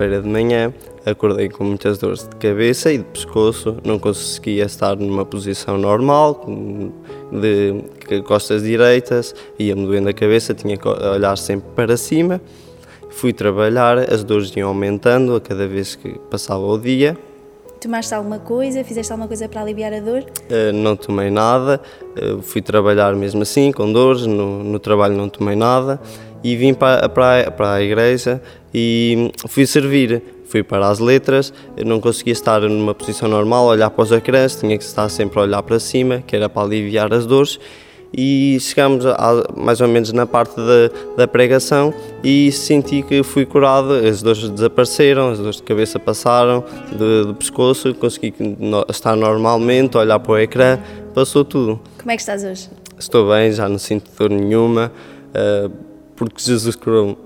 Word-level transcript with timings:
segunda-feira 0.00 0.22
de 0.22 0.28
manhã 0.28 0.72
acordei 1.04 1.48
com 1.48 1.64
muitas 1.64 1.98
dores 1.98 2.26
de 2.26 2.36
cabeça 2.36 2.90
e 2.92 2.98
de 2.98 3.04
pescoço, 3.04 3.76
não 3.84 3.98
conseguia 3.98 4.64
estar 4.64 4.96
numa 4.96 5.24
posição 5.26 5.76
normal, 5.76 6.46
de 7.30 8.22
costas 8.22 8.62
direitas, 8.62 9.34
ia-me 9.58 9.86
doendo 9.86 10.08
a 10.08 10.12
cabeça, 10.12 10.54
tinha 10.54 10.76
que 10.76 10.88
olhar 10.88 11.36
sempre 11.36 11.68
para 11.74 11.96
cima. 11.96 12.40
Fui 13.10 13.32
trabalhar, 13.32 13.98
as 13.98 14.24
dores 14.24 14.54
iam 14.56 14.68
aumentando 14.68 15.36
a 15.36 15.40
cada 15.40 15.66
vez 15.66 15.96
que 15.96 16.18
passava 16.30 16.64
o 16.64 16.78
dia. 16.78 17.16
Tomaste 17.80 18.14
alguma 18.14 18.38
coisa? 18.38 18.84
Fizeste 18.84 19.10
alguma 19.10 19.26
coisa 19.26 19.48
para 19.48 19.62
aliviar 19.62 19.92
a 19.92 20.00
dor? 20.00 20.20
Uh, 20.22 20.72
não 20.72 20.94
tomei 20.94 21.30
nada, 21.30 21.80
uh, 22.22 22.40
fui 22.42 22.60
trabalhar 22.60 23.14
mesmo 23.14 23.42
assim, 23.42 23.72
com 23.72 23.90
dores, 23.90 24.26
no, 24.26 24.62
no 24.62 24.78
trabalho 24.78 25.14
não 25.14 25.28
tomei 25.28 25.56
nada 25.56 26.00
e 26.42 26.56
vim 26.56 26.74
para, 26.74 27.08
para, 27.08 27.50
para 27.50 27.74
a 27.74 27.82
igreja 27.82 28.40
e 28.72 29.30
fui 29.48 29.66
servir. 29.66 30.22
Fui 30.46 30.64
para 30.64 30.88
as 30.88 30.98
letras, 30.98 31.52
não 31.86 32.00
conseguia 32.00 32.32
estar 32.32 32.60
numa 32.62 32.92
posição 32.92 33.28
normal, 33.28 33.66
olhar 33.66 33.88
para 33.88 34.02
os 34.02 34.10
ecrãs, 34.10 34.56
tinha 34.56 34.76
que 34.76 34.82
estar 34.82 35.08
sempre 35.08 35.38
a 35.38 35.42
olhar 35.42 35.62
para 35.62 35.78
cima, 35.78 36.24
que 36.26 36.34
era 36.34 36.48
para 36.48 36.62
aliviar 36.62 37.14
as 37.14 37.24
dores. 37.24 37.60
E 38.12 38.58
chegamos 38.58 39.06
a, 39.06 39.44
mais 39.56 39.80
ou 39.80 39.86
menos 39.86 40.12
na 40.12 40.26
parte 40.26 40.56
da, 40.56 41.14
da 41.16 41.28
pregação 41.28 41.94
e 42.24 42.50
senti 42.50 43.00
que 43.02 43.22
fui 43.22 43.46
curado, 43.46 43.92
as 43.92 44.20
dores 44.20 44.48
desapareceram, 44.48 45.30
as 45.30 45.38
dores 45.38 45.56
de 45.58 45.62
cabeça 45.62 46.00
passaram, 46.00 46.64
de 46.90 47.32
pescoço, 47.34 47.94
consegui 47.94 48.34
estar 48.88 49.14
normalmente, 49.14 49.96
olhar 49.96 50.18
para 50.18 50.32
o 50.32 50.38
ecrã, 50.38 50.80
passou 51.14 51.44
tudo. 51.44 51.78
Como 51.96 52.10
é 52.10 52.16
que 52.16 52.22
estás 52.22 52.42
hoje? 52.42 52.68
Estou 52.98 53.30
bem, 53.30 53.52
já 53.52 53.68
não 53.68 53.78
sinto 53.78 54.10
dor 54.18 54.30
nenhuma. 54.30 54.90
Uh, 55.28 55.89
porque 56.20 56.42
Jesus 56.42 56.76
curou-me. 56.76 57.16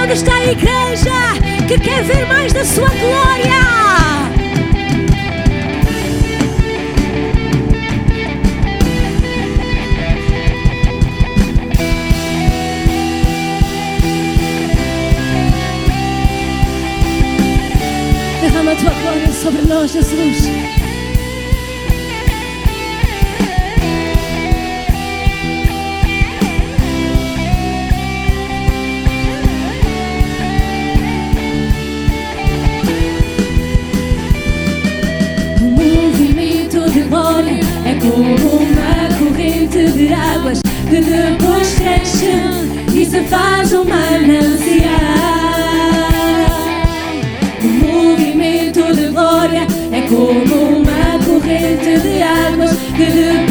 Onde 0.00 0.12
está 0.12 0.32
a 0.32 0.52
igreja 0.52 1.10
que 1.66 1.76
quer 1.80 2.04
ver 2.04 2.24
mais 2.28 2.52
da 2.52 2.64
sua 2.64 2.88
glória? 2.88 3.58
Derrama 18.40 18.70
a 18.70 18.76
tua 18.76 18.90
glória 18.90 19.32
sobre 19.32 19.62
nós, 19.62 19.90
Jesus. 19.90 20.67
Águas 53.00 53.47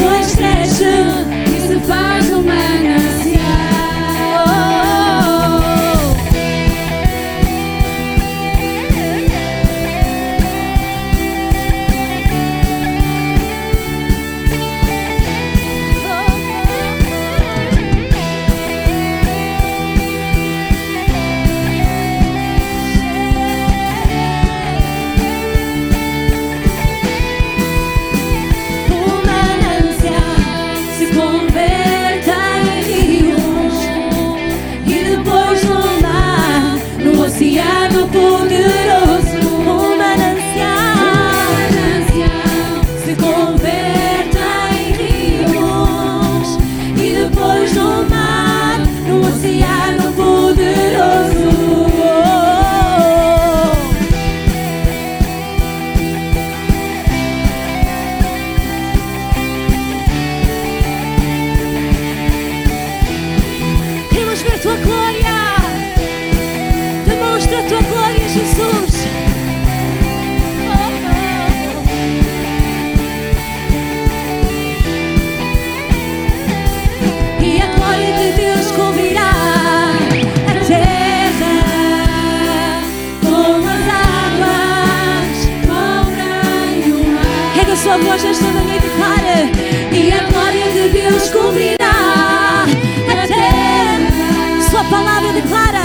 rochas 88.18 88.40
toda 88.40 88.62
noite 88.62 88.90
clara 88.96 89.46
e 89.94 90.12
a 90.12 90.24
glória 90.32 90.72
de 90.72 90.90
Deus 90.90 91.30
cobrirá 91.30 92.66
a 92.66 93.28
terra. 93.28 94.62
Sua 94.72 94.84
palavra 94.86 95.34
declara 95.34 95.84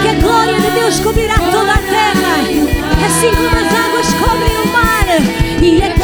que 0.00 0.08
a 0.08 0.14
glória 0.14 0.58
de 0.58 0.70
Deus 0.70 0.98
cobrirá 1.00 1.34
toda 1.34 1.74
a 1.74 1.78
terra, 1.78 2.40
assim 3.06 3.34
como 3.34 3.48
as 3.48 3.70
águas 3.84 4.14
cobrem 4.14 4.56
o 4.64 4.66
mar 4.72 5.06
e 5.60 5.82
a 5.82 5.95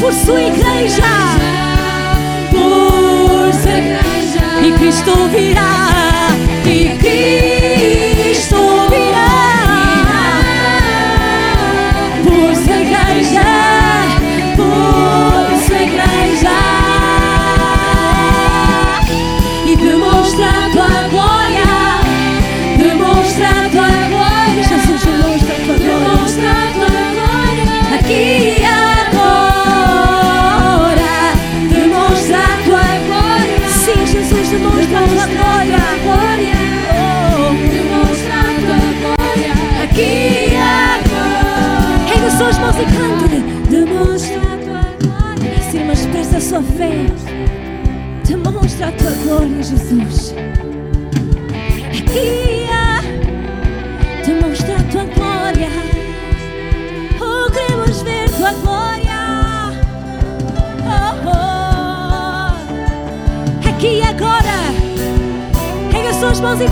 por 0.00 0.12
sua 0.12 0.42
igreja. 0.42 1.02
Por 2.50 3.52
sua 3.54 3.78
igreja. 3.78 4.44
E 4.62 4.72
Cristo 4.72 5.12
virá. 5.28 5.88
E 6.66 6.96
Cristo 6.98 7.63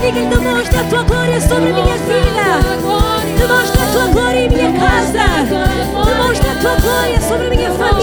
diga, 0.03 0.19
então 0.19 0.41
mostra 0.41 0.81
a 0.81 0.83
tua 0.85 1.03
glória 1.03 1.39
sobre 1.39 1.69
a 1.69 1.73
minha 1.73 1.97
vida. 1.97 2.45
Tu 3.39 3.47
mostra 3.47 3.83
a 3.83 3.91
tua 3.93 4.07
glória 4.07 4.39
em 4.39 4.49
minha 4.49 4.73
casa. 4.73 5.23
Tu 5.91 6.23
mostra 6.23 6.51
a 6.51 6.55
tua 6.55 6.75
glória 6.81 7.21
sobre 7.21 7.47
a 7.47 7.49
minha 7.49 7.71
família. 7.71 8.02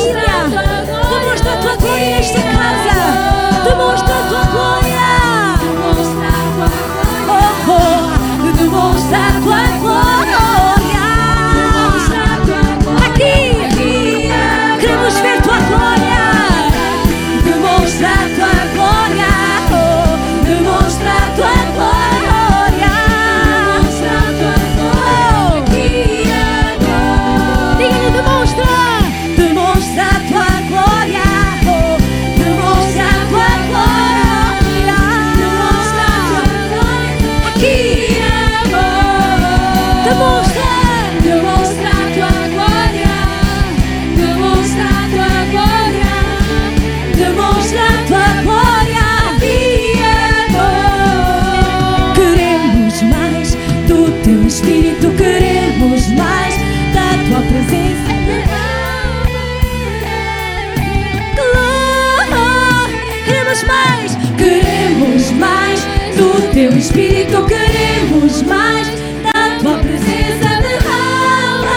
Espírito, 66.80 67.44
queremos 67.44 68.40
mais 68.44 68.88
da 69.22 69.58
tua 69.60 69.76
presença 69.80 70.62
derrama. 70.62 71.68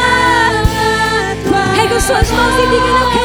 Tua... 1.46 1.76
Pega 1.76 2.00
suas 2.00 2.32
mãos 2.32 2.54
e 2.54 2.68
diga: 2.70 2.88
Não 2.88 3.12
quero. 3.12 3.23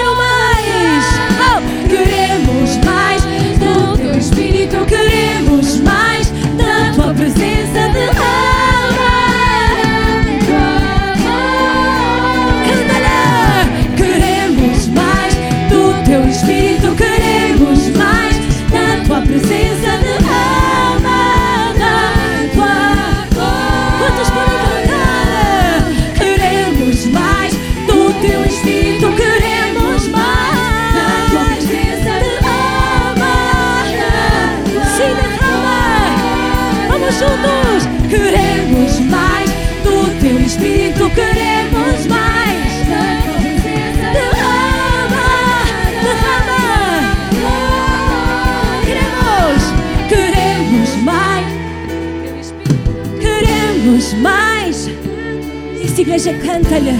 igreja, 56.09 56.33
canta-lhe. 56.39 56.97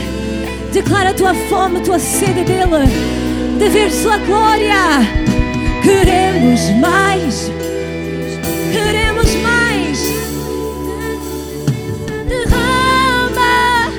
Declara 0.71 1.11
a 1.11 1.15
tua 1.15 1.35
fome, 1.35 1.79
a 1.79 1.81
tua 1.81 1.99
sede 1.99 2.45
dele, 2.45 2.87
de 3.59 3.69
ver 3.71 3.91
sua 3.91 4.19
glória. 4.19 5.01
Queremos 5.83 6.61
mais, 6.79 7.51
queremos 8.71 9.35
mais. 9.37 9.99
Derrama. 12.29 13.93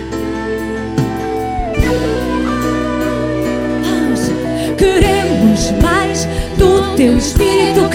Queremos 4.77 5.71
mais 5.81 6.27
do 6.57 6.95
teu 6.95 7.17
espírito. 7.17 7.88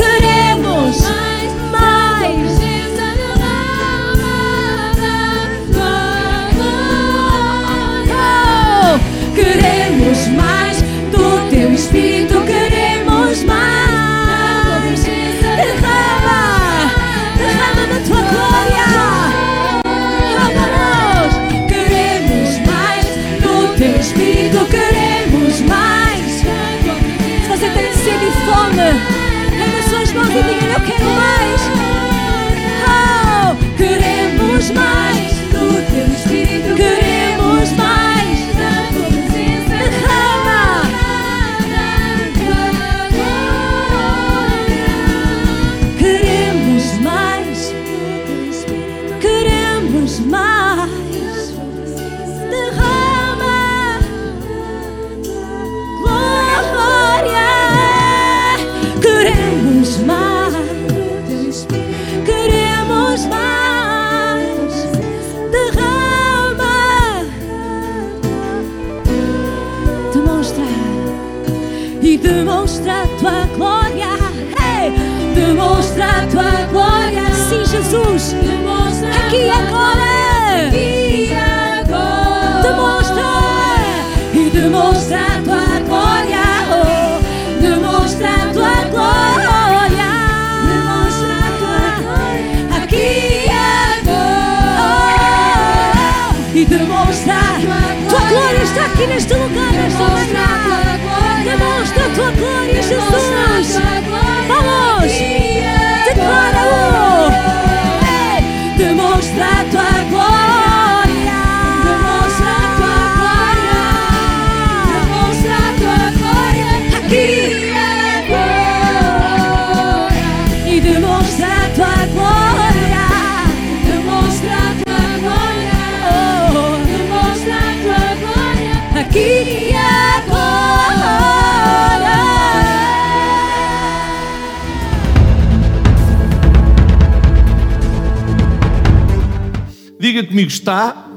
Diga 140.15 140.29
comigo, 140.29 140.49
está 140.49 141.09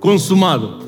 consumado. 0.00 0.78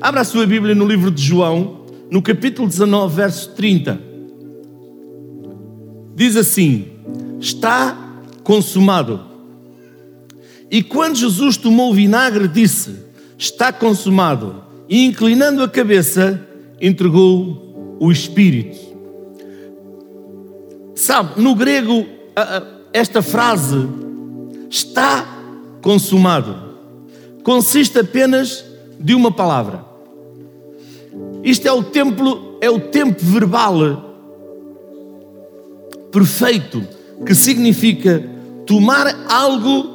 Abra 0.00 0.22
a 0.22 0.24
sua 0.24 0.46
Bíblia 0.46 0.74
no 0.74 0.86
livro 0.86 1.10
de 1.10 1.22
João, 1.22 1.84
no 2.10 2.22
capítulo 2.22 2.66
19, 2.66 3.14
verso 3.14 3.50
30. 3.50 4.00
Diz 6.14 6.34
assim: 6.34 6.86
Está 7.38 7.94
consumado. 8.42 9.20
E 10.70 10.82
quando 10.82 11.16
Jesus 11.16 11.58
tomou 11.58 11.90
o 11.90 11.94
vinagre, 11.94 12.48
disse: 12.48 12.96
Está 13.36 13.70
consumado. 13.70 14.64
E 14.88 15.04
inclinando 15.04 15.62
a 15.62 15.68
cabeça, 15.68 16.40
entregou 16.80 17.98
o 18.00 18.10
Espírito. 18.10 18.78
Sabe, 20.94 21.38
no 21.38 21.54
grego, 21.54 22.06
esta 22.94 23.20
frase, 23.20 23.86
está 24.70 25.41
consumado, 25.82 26.56
consiste 27.42 27.98
apenas 27.98 28.64
de 28.98 29.14
uma 29.14 29.30
palavra. 29.30 29.84
Isto 31.42 31.66
é 31.68 31.72
o 31.72 31.82
templo, 31.82 32.56
é 32.60 32.70
o 32.70 32.80
tempo 32.80 33.20
verbal 33.20 34.10
perfeito, 36.10 36.86
que 37.26 37.34
significa 37.34 38.22
tomar 38.64 39.26
algo 39.28 39.90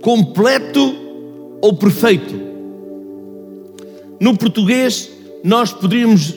completo 0.00 0.94
ou 1.60 1.74
perfeito. 1.74 2.34
No 4.20 4.36
português, 4.36 5.10
nós 5.44 5.72
poderíamos 5.72 6.34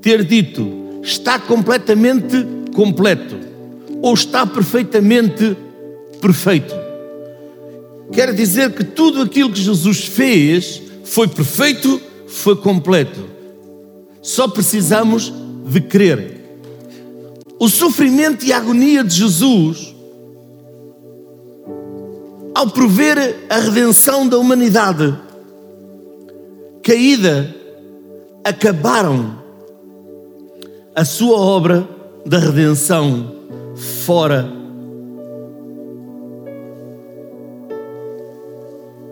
ter 0.00 0.24
dito 0.24 0.80
está 1.02 1.38
completamente 1.38 2.46
completo 2.74 3.36
ou 4.02 4.14
está 4.14 4.46
perfeitamente 4.46 5.56
perfeito. 6.20 6.74
Quer 8.12 8.34
dizer 8.34 8.72
que 8.74 8.82
tudo 8.82 9.22
aquilo 9.22 9.52
que 9.52 9.60
Jesus 9.60 10.04
fez 10.04 10.82
foi 11.04 11.28
perfeito, 11.28 12.00
foi 12.26 12.56
completo. 12.56 13.24
Só 14.20 14.48
precisamos 14.48 15.32
de 15.66 15.80
crer. 15.80 16.40
O 17.58 17.68
sofrimento 17.68 18.44
e 18.44 18.52
a 18.52 18.56
agonia 18.56 19.04
de 19.04 19.14
Jesus, 19.14 19.94
ao 22.54 22.68
prover 22.70 23.46
a 23.48 23.58
redenção 23.58 24.26
da 24.26 24.38
humanidade 24.38 25.16
caída, 26.82 27.54
acabaram 28.44 29.38
a 30.94 31.04
sua 31.04 31.38
obra 31.38 31.88
da 32.26 32.38
redenção 32.38 33.34
fora 34.04 34.59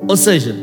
Ou 0.09 0.17
seja, 0.17 0.57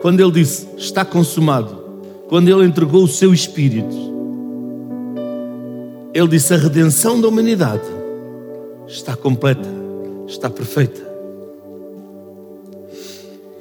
quando 0.00 0.20
ele 0.20 0.32
disse 0.32 0.66
está 0.78 1.04
consumado, 1.04 1.84
quando 2.26 2.48
ele 2.48 2.64
entregou 2.66 3.04
o 3.04 3.08
seu 3.08 3.34
espírito, 3.34 3.94
ele 6.14 6.28
disse 6.28 6.54
a 6.54 6.56
redenção 6.56 7.20
da 7.20 7.28
humanidade 7.28 7.84
está 8.88 9.14
completa, 9.14 9.68
está 10.26 10.48
perfeita. 10.48 11.04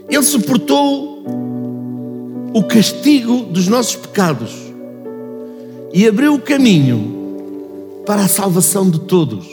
Ele 0.08 0.24
suportou 0.24 1.26
o 2.54 2.64
castigo 2.64 3.44
dos 3.46 3.68
nossos 3.68 3.98
pecados 3.98 4.54
e 5.94 6.08
abriu 6.08 6.36
o 6.36 6.40
caminho 6.40 8.04
para 8.06 8.22
a 8.24 8.28
salvação 8.30 8.90
de 8.90 9.02
todos. 9.02 9.46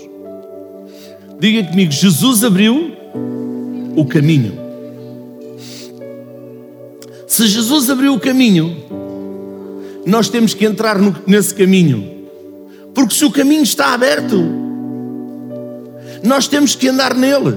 Diga 1.41 1.69
comigo, 1.69 1.91
Jesus 1.91 2.45
abriu 2.45 2.93
o 3.97 4.05
caminho. 4.05 4.62
Se 7.33 7.47
Jesus 7.47 7.89
abriu 7.89 8.13
o 8.13 8.21
caminho, 8.21 8.77
nós 10.05 10.29
temos 10.29 10.53
que 10.53 10.67
entrar 10.67 10.99
no, 10.99 11.17
nesse 11.27 11.55
caminho. 11.55 12.29
Porque 12.95 13.15
se 13.15 13.25
o 13.25 13.31
caminho 13.31 13.63
está 13.63 13.95
aberto, 13.95 14.37
nós 16.23 16.47
temos 16.47 16.75
que 16.75 16.89
andar 16.89 17.15
nele. 17.15 17.57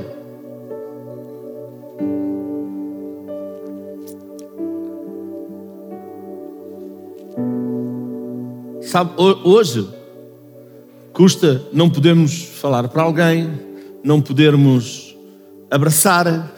Sabe, 8.82 9.12
hoje 9.44 9.90
custa 11.12 11.62
não 11.74 11.90
podermos 11.90 12.44
falar 12.62 12.88
para 12.88 13.04
alguém, 13.04 13.52
não 14.02 14.22
podermos 14.22 15.18
abraçar, 15.70 16.50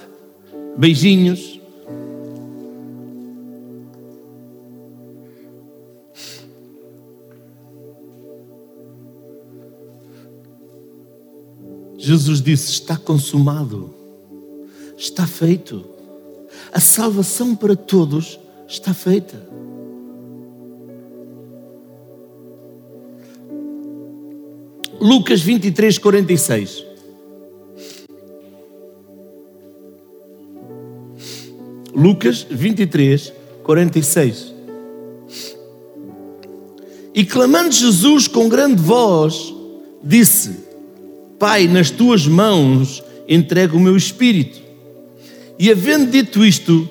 beijinhos. 0.77 1.56
Jesus 12.07 12.41
disse: 12.41 12.71
Está 12.71 12.95
consumado, 12.95 13.93
está 14.97 15.27
feito. 15.27 15.83
A 16.71 16.79
salvação 16.79 17.53
para 17.53 17.75
todos 17.75 18.39
está 18.65 18.93
feita. 18.93 19.45
Lucas 25.01 25.41
23, 25.41 25.97
46. 25.97 26.85
Lucas 31.93 32.47
23, 32.49 33.33
46. 33.63 34.53
E 37.13 37.25
clamando 37.25 37.73
Jesus 37.73 38.29
com 38.29 38.47
grande 38.47 38.81
voz, 38.81 39.53
disse: 40.01 40.66
Pai, 41.39 41.67
nas 41.67 41.91
tuas 41.91 42.25
mãos 42.25 43.03
entrego 43.27 43.77
o 43.77 43.79
meu 43.79 43.95
espírito. 43.95 44.59
E 45.59 45.69
havendo 45.71 46.09
dito 46.09 46.43
isto, 46.43 46.89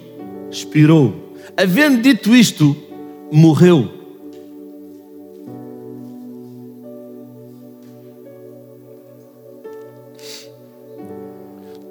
expirou. 0.50 1.34
Havendo 1.56 2.02
dito 2.02 2.34
isto, 2.34 2.76
morreu. 3.32 3.90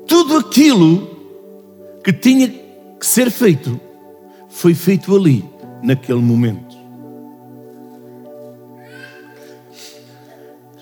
Tudo 0.07 0.37
aquilo 0.37 1.09
que 2.03 2.13
tinha 2.13 2.47
que 2.47 3.05
ser 3.05 3.29
feito 3.29 3.79
foi 4.49 4.73
feito 4.73 5.13
ali, 5.13 5.43
naquele 5.83 6.21
momento. 6.21 6.64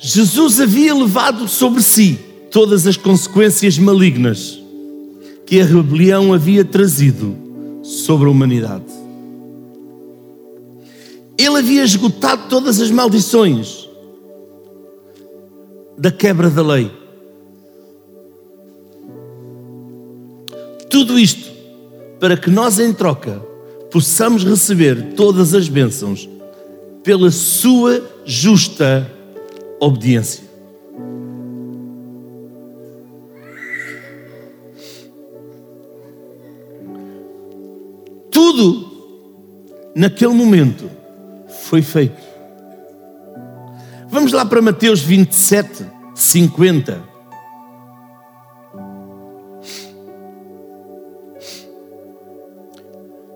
Jesus 0.06 0.60
havia 0.60 0.94
levado 0.94 1.48
sobre 1.48 1.82
si 1.82 2.20
todas 2.52 2.86
as 2.86 2.98
consequências 2.98 3.78
malignas 3.78 4.62
que 5.46 5.62
a 5.62 5.64
rebelião 5.64 6.34
havia 6.34 6.66
trazido 6.66 7.34
sobre 7.82 8.28
a 8.28 8.30
humanidade. 8.30 8.84
Ele 11.38 11.58
havia 11.58 11.86
esgotado 11.86 12.50
todas 12.50 12.82
as 12.82 12.92
maldições 12.92 13.88
da 15.98 16.12
quebra 16.12 16.50
da 16.50 16.62
lei. 16.62 16.92
Tudo 20.90 21.18
isto 21.18 21.50
para 22.20 22.36
que 22.36 22.50
nós, 22.50 22.78
em 22.78 22.92
troca, 22.92 23.42
possamos 23.90 24.44
receber 24.44 25.14
todas 25.14 25.54
as 25.54 25.70
bênçãos 25.70 26.28
pela 27.02 27.32
sua 27.32 28.04
justa 28.26 29.10
obediência. 29.84 30.44
Tudo 38.32 38.92
naquele 39.96 40.34
momento 40.34 40.90
foi 41.70 41.82
feito. 41.82 42.22
Vamos 44.10 44.32
lá 44.32 44.46
para 44.46 44.62
Mateus 44.62 45.02
27, 45.02 45.86
50. 46.14 47.04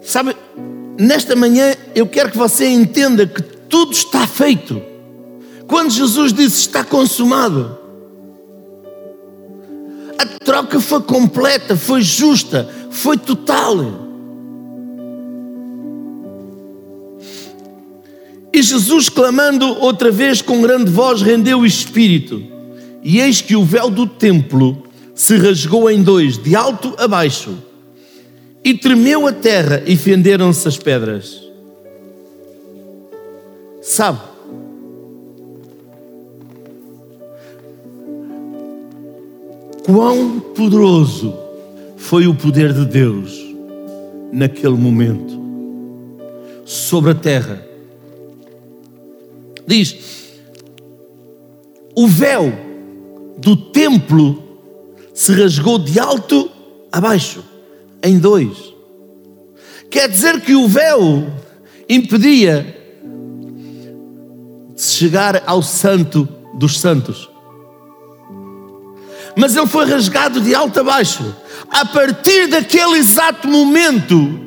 Sabe, 0.01 0.35
nesta 0.97 1.35
manhã 1.35 1.75
eu 1.93 2.07
quero 2.07 2.31
que 2.31 2.37
você 2.37 2.67
entenda 2.67 3.27
que 3.27 3.41
tudo 3.41 3.91
está 3.91 4.25
feito. 4.25 4.81
Quando 5.67 5.91
Jesus 5.91 6.31
disse 6.31 6.61
está 6.61 6.83
consumado, 6.83 7.77
a 10.17 10.25
troca 10.43 10.79
foi 10.79 11.01
completa, 11.01 11.75
foi 11.75 12.01
justa, 12.01 12.69
foi 12.89 13.17
total. 13.17 14.07
E 18.53 18.61
Jesus, 18.63 19.09
clamando 19.09 19.67
outra 19.81 20.09
vez 20.09 20.41
com 20.41 20.61
grande 20.61 20.89
voz, 20.89 21.21
rendeu 21.21 21.59
o 21.59 21.65
espírito. 21.65 22.41
E 23.03 23.19
eis 23.19 23.41
que 23.41 23.55
o 23.55 23.63
véu 23.63 23.89
do 23.89 24.07
templo 24.07 24.83
se 25.13 25.35
rasgou 25.37 25.89
em 25.91 26.01
dois, 26.01 26.37
de 26.37 26.55
alto 26.55 26.95
a 26.97 27.07
baixo, 27.07 27.57
e 28.63 28.73
tremeu 28.73 29.27
a 29.27 29.33
terra 29.33 29.83
e 29.85 29.95
fenderam-se 29.95 30.67
as 30.67 30.77
pedras. 30.77 31.41
Sabe? 33.81 34.19
Quão 39.87 40.41
poderoso 40.53 41.33
foi 41.95 42.27
o 42.27 42.35
poder 42.35 42.73
de 42.73 42.83
Deus 42.83 43.41
naquele 44.33 44.75
momento 44.75 45.39
sobre 46.65 47.11
a 47.11 47.15
terra. 47.15 47.65
Diz: 49.65 49.95
o 51.95 52.05
véu 52.05 52.51
do 53.37 53.55
templo 53.55 54.43
se 55.13 55.31
rasgou 55.31 55.79
de 55.79 55.97
alto 55.97 56.51
a 56.91 56.99
baixo, 56.99 57.41
em 58.03 58.19
dois. 58.19 58.57
Quer 59.89 60.09
dizer 60.09 60.41
que 60.41 60.53
o 60.53 60.67
véu 60.67 61.31
impedia 61.87 62.75
de 64.75 64.81
chegar 64.81 65.43
ao 65.45 65.63
santo 65.63 66.27
dos 66.55 66.77
santos. 66.77 67.36
Mas 69.37 69.55
ele 69.55 69.67
foi 69.67 69.85
rasgado 69.85 70.41
de 70.41 70.55
alto 70.55 70.79
a 70.79 70.83
baixo. 70.83 71.35
A 71.69 71.85
partir 71.85 72.47
daquele 72.47 72.97
exato 72.97 73.47
momento 73.47 74.39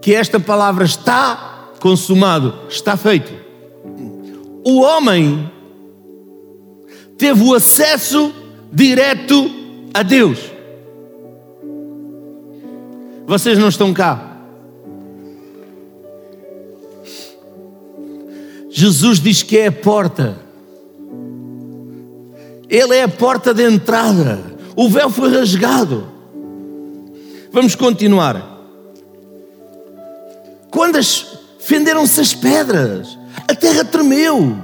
que 0.00 0.14
esta 0.14 0.38
palavra 0.38 0.84
está 0.84 1.70
consumado, 1.80 2.54
está 2.68 2.96
feito. 2.96 3.32
O 4.64 4.80
homem 4.80 5.50
teve 7.18 7.42
o 7.42 7.52
acesso 7.52 8.32
direto 8.72 9.50
a 9.92 10.04
Deus. 10.04 10.38
Vocês 13.26 13.58
não 13.58 13.68
estão 13.68 13.92
cá. 13.92 14.38
Jesus 18.70 19.18
diz 19.18 19.42
que 19.42 19.58
é 19.58 19.66
a 19.66 19.72
porta. 19.72 20.49
Ele 22.70 22.94
é 22.94 23.02
a 23.02 23.08
porta 23.08 23.52
de 23.52 23.64
entrada. 23.64 24.38
O 24.76 24.88
véu 24.88 25.10
foi 25.10 25.28
rasgado. 25.36 26.06
Vamos 27.52 27.74
continuar. 27.74 28.58
Quando 30.70 30.96
as, 30.96 31.36
fenderam-se 31.58 32.20
as 32.20 32.32
pedras, 32.32 33.18
a 33.48 33.54
terra 33.56 33.84
tremeu. 33.84 34.56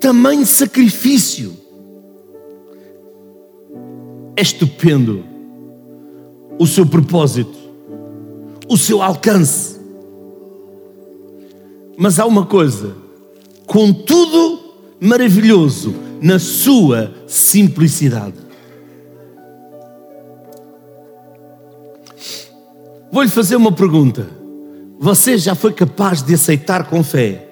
Tamanho 0.00 0.46
sacrifício. 0.46 1.54
É 4.34 4.40
estupendo 4.40 5.24
o 6.58 6.66
seu 6.66 6.86
propósito, 6.86 7.56
o 8.66 8.78
seu 8.78 9.02
alcance. 9.02 9.78
Mas 11.98 12.18
há 12.18 12.26
uma 12.26 12.44
coisa, 12.44 12.94
contudo 13.66 14.60
maravilhoso 15.00 15.94
na 16.22 16.38
sua 16.38 17.12
simplicidade. 17.26 18.36
Vou-lhe 23.10 23.28
fazer 23.28 23.56
uma 23.56 23.72
pergunta. 23.72 24.28
Você 24.98 25.36
já 25.36 25.54
foi 25.54 25.72
capaz 25.72 26.22
de 26.22 26.34
aceitar 26.34 26.88
com 26.88 27.02
fé 27.02 27.46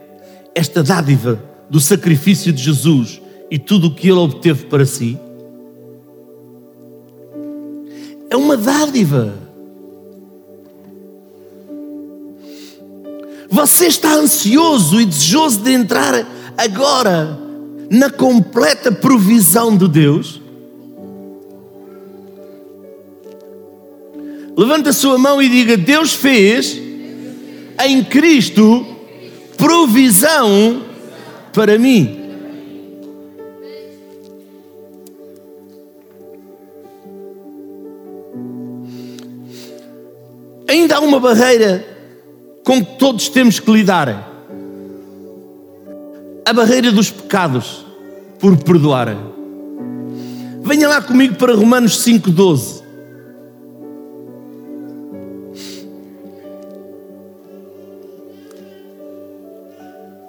esta 0.55 0.83
dádiva 0.83 1.43
do 1.69 1.81
sacrifício 1.81 2.53
de 2.53 2.63
Jesus 2.63 3.21
e 3.51 3.59
tudo 3.59 3.89
o 3.89 3.95
que 3.95 4.09
ele 4.09 4.19
obteve 4.19 4.67
para 4.67 4.87
si? 4.87 5.19
É 8.31 8.37
uma 8.37 8.57
dádiva. 8.57 9.44
Você 13.55 13.87
está 13.87 14.13
ansioso 14.17 15.01
e 15.01 15.07
desejoso 15.07 15.61
de 15.61 15.71
entrar 15.71 16.27
agora 16.59 17.39
na 17.89 18.11
completa 18.11 18.91
provisão 18.91 19.77
de 19.77 19.87
Deus? 19.87 20.41
Levanta 24.57 24.91
a 24.91 24.93
sua 24.93 25.17
mão 25.19 25.41
e 25.41 25.49
diga: 25.49 25.77
Deus 25.77 26.13
fez 26.13 26.77
em 27.87 28.03
Cristo 28.03 28.85
provisão 29.57 30.83
para 31.53 31.79
mim. 31.79 32.23
Ainda 40.67 40.97
há 40.97 41.01
uma 41.01 41.21
barreira 41.21 41.94
com 42.65 42.85
que 42.85 42.99
todos 42.99 43.29
temos 43.29 43.61
que 43.61 43.71
lidar. 43.71 44.33
A 46.45 46.53
barreira 46.53 46.91
dos 46.91 47.11
pecados 47.11 47.85
por 48.41 48.57
perdoar. 48.57 49.17
Venha 50.63 50.89
lá 50.89 51.03
comigo 51.03 51.37
para 51.37 51.55
Romanos 51.55 52.05
5,12. 52.05 52.83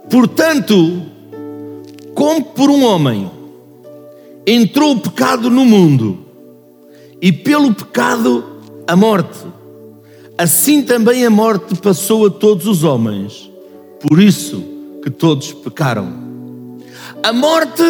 Portanto, 0.10 1.02
como 2.14 2.44
por 2.44 2.70
um 2.70 2.86
homem 2.86 3.32
entrou 4.46 4.94
o 4.94 5.00
pecado 5.00 5.50
no 5.50 5.66
mundo, 5.66 6.20
e 7.22 7.32
pelo 7.32 7.74
pecado 7.74 8.62
a 8.88 8.96
morte, 8.96 9.40
assim 10.38 10.82
também 10.82 11.26
a 11.26 11.30
morte 11.30 11.76
passou 11.76 12.28
a 12.28 12.30
todos 12.30 12.68
os 12.68 12.84
homens, 12.84 13.50
por 14.00 14.22
isso 14.22 14.64
que 15.04 15.10
todos 15.10 15.54
pecaram. 15.54 16.26
A 17.24 17.34
morte 17.34 17.84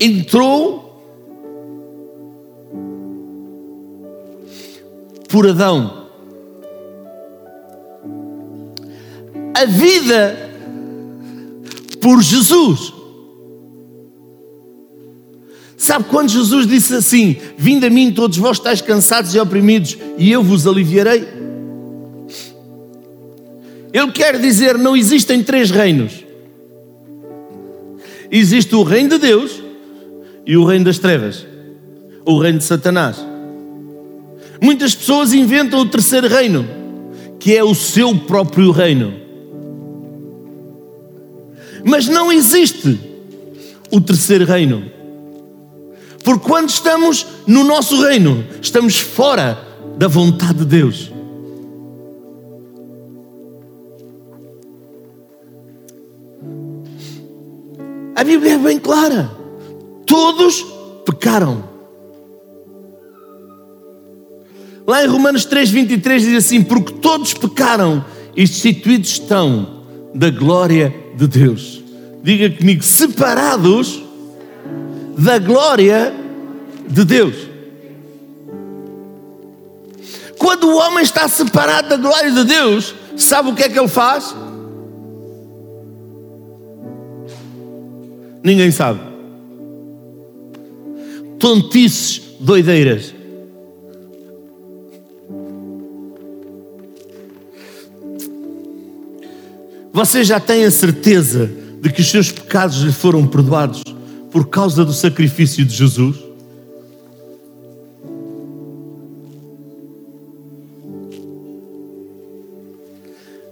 entrou 0.00 0.86
por 5.28 5.46
Adão. 5.46 6.06
A 9.54 9.64
vida 9.64 10.46
por 12.00 12.22
Jesus. 12.22 12.92
Sabe 15.76 16.06
quando 16.08 16.28
Jesus 16.30 16.66
disse 16.66 16.94
assim: 16.94 17.36
Vinde 17.56 17.86
a 17.86 17.90
mim, 17.90 18.12
todos 18.12 18.38
vós 18.38 18.58
estáis 18.58 18.80
cansados 18.80 19.34
e 19.34 19.38
oprimidos, 19.38 19.96
e 20.16 20.30
eu 20.30 20.42
vos 20.42 20.66
aliviarei? 20.66 21.35
Ele 23.92 24.12
quer 24.12 24.38
dizer: 24.38 24.76
não 24.78 24.96
existem 24.96 25.42
três 25.42 25.70
reinos. 25.70 26.24
Existe 28.30 28.74
o 28.74 28.82
reino 28.82 29.10
de 29.10 29.18
Deus 29.18 29.62
e 30.44 30.56
o 30.56 30.64
reino 30.64 30.84
das 30.84 30.98
trevas, 30.98 31.46
o 32.24 32.38
reino 32.38 32.58
de 32.58 32.64
Satanás. 32.64 33.24
Muitas 34.60 34.94
pessoas 34.94 35.32
inventam 35.32 35.80
o 35.80 35.86
terceiro 35.86 36.28
reino, 36.28 36.66
que 37.38 37.54
é 37.56 37.62
o 37.62 37.74
seu 37.74 38.14
próprio 38.16 38.70
reino. 38.70 39.14
Mas 41.84 42.08
não 42.08 42.32
existe 42.32 42.98
o 43.90 44.00
terceiro 44.00 44.44
reino. 44.44 44.90
Porque 46.24 46.44
quando 46.44 46.68
estamos 46.68 47.24
no 47.46 47.62
nosso 47.62 48.02
reino, 48.02 48.44
estamos 48.60 48.98
fora 48.98 49.56
da 49.96 50.08
vontade 50.08 50.58
de 50.58 50.64
Deus. 50.64 51.12
A 58.16 58.24
Bíblia 58.24 58.54
é 58.54 58.58
bem 58.58 58.78
clara. 58.78 59.30
Todos 60.06 60.64
pecaram. 61.04 61.62
Lá 64.86 65.04
em 65.04 65.06
Romanos 65.06 65.46
3,23 65.46 66.18
diz 66.20 66.34
assim: 66.46 66.62
Porque 66.62 66.94
todos 66.94 67.34
pecaram 67.34 68.02
e 68.34 68.40
destituídos 68.40 69.10
estão 69.10 69.82
da 70.14 70.30
glória 70.30 70.94
de 71.14 71.26
Deus. 71.26 71.82
Diga 72.22 72.48
comigo, 72.56 72.82
separados 72.82 74.02
da 75.18 75.38
glória 75.38 76.14
de 76.88 77.04
Deus. 77.04 77.34
Quando 80.38 80.68
o 80.68 80.76
homem 80.76 81.04
está 81.04 81.28
separado 81.28 81.88
da 81.90 81.96
glória 81.96 82.30
de 82.30 82.44
Deus, 82.44 82.94
sabe 83.14 83.50
o 83.50 83.54
que 83.54 83.62
é 83.62 83.68
que 83.68 83.78
ele 83.78 83.88
faz? 83.88 84.34
Ninguém 88.46 88.70
sabe. 88.70 89.00
Tontices, 91.36 92.22
doideiras. 92.38 93.12
Você 99.92 100.22
já 100.22 100.38
tem 100.38 100.64
a 100.64 100.70
certeza 100.70 101.50
de 101.82 101.90
que 101.90 102.00
os 102.00 102.08
seus 102.08 102.30
pecados 102.30 102.82
lhe 102.82 102.92
foram 102.92 103.26
perdoados 103.26 103.82
por 104.30 104.46
causa 104.46 104.84
do 104.84 104.92
sacrifício 104.92 105.64
de 105.64 105.74
Jesus? 105.74 106.16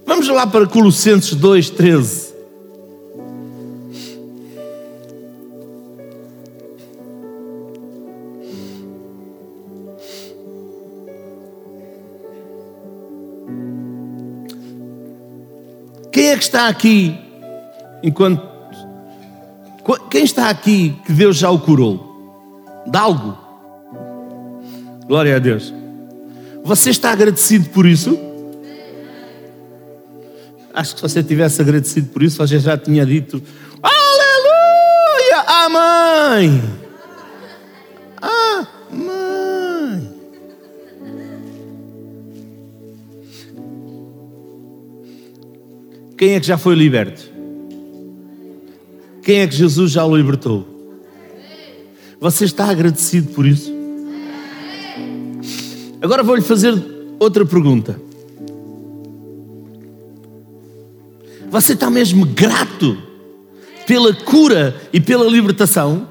Vamos 0.07 0.29
lá 0.29 0.47
para 0.47 0.69
Colossenses 0.69 1.35
2,13. 1.35 2.34
É 16.35 16.37
que 16.37 16.45
está 16.45 16.69
aqui 16.69 17.17
enquanto. 18.03 18.43
Quem 20.11 20.25
está 20.25 20.51
aqui 20.51 20.97
que 21.07 21.13
Deus 21.13 21.37
já 21.37 21.51
o 21.51 21.59
curou? 21.59 22.83
De 22.87 22.99
algo? 22.99 23.39
Glória 25.07 25.37
a 25.37 25.39
Deus. 25.39 25.73
Você 26.65 26.91
está 26.91 27.11
agradecido 27.11 27.69
por 27.71 27.87
isso? 27.87 28.19
Acho 30.73 30.95
que 30.95 31.01
se 31.01 31.09
você 31.09 31.23
tivesse 31.23 31.61
agradecido 31.61 32.09
por 32.09 32.23
isso, 32.23 32.39
você 32.39 32.59
já 32.59 32.77
tinha 32.77 33.05
dito: 33.07 33.43
Aleluia! 33.83 35.45
Amém! 35.47 36.84
Quem 46.25 46.37
é 46.37 46.41
que 46.41 46.47
já 46.47 46.57
foi 46.57 46.75
liberto? 46.75 47.31
Quem 49.23 49.41
é 49.41 49.47
que 49.47 49.55
Jesus 49.55 49.91
já 49.91 50.07
o 50.07 50.17
libertou? 50.17 50.67
Você 52.19 52.47
está 52.47 52.71
agradecido 52.71 53.35
por 53.35 53.45
isso? 53.45 53.71
Agora 56.01 56.23
vou-lhe 56.23 56.41
fazer 56.41 56.83
outra 57.21 57.45
pergunta. 57.45 58.01
Você 61.51 61.75
está 61.75 61.91
mesmo 61.91 62.25
grato 62.25 62.97
pela 63.87 64.15
cura 64.15 64.75
e 64.95 65.03
pela 65.03 65.29
libertação? 65.29 66.09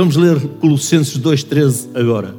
Vamos 0.00 0.16
ler 0.16 0.40
Colossenses 0.62 1.18
2,13 1.18 1.88
agora. 1.94 2.34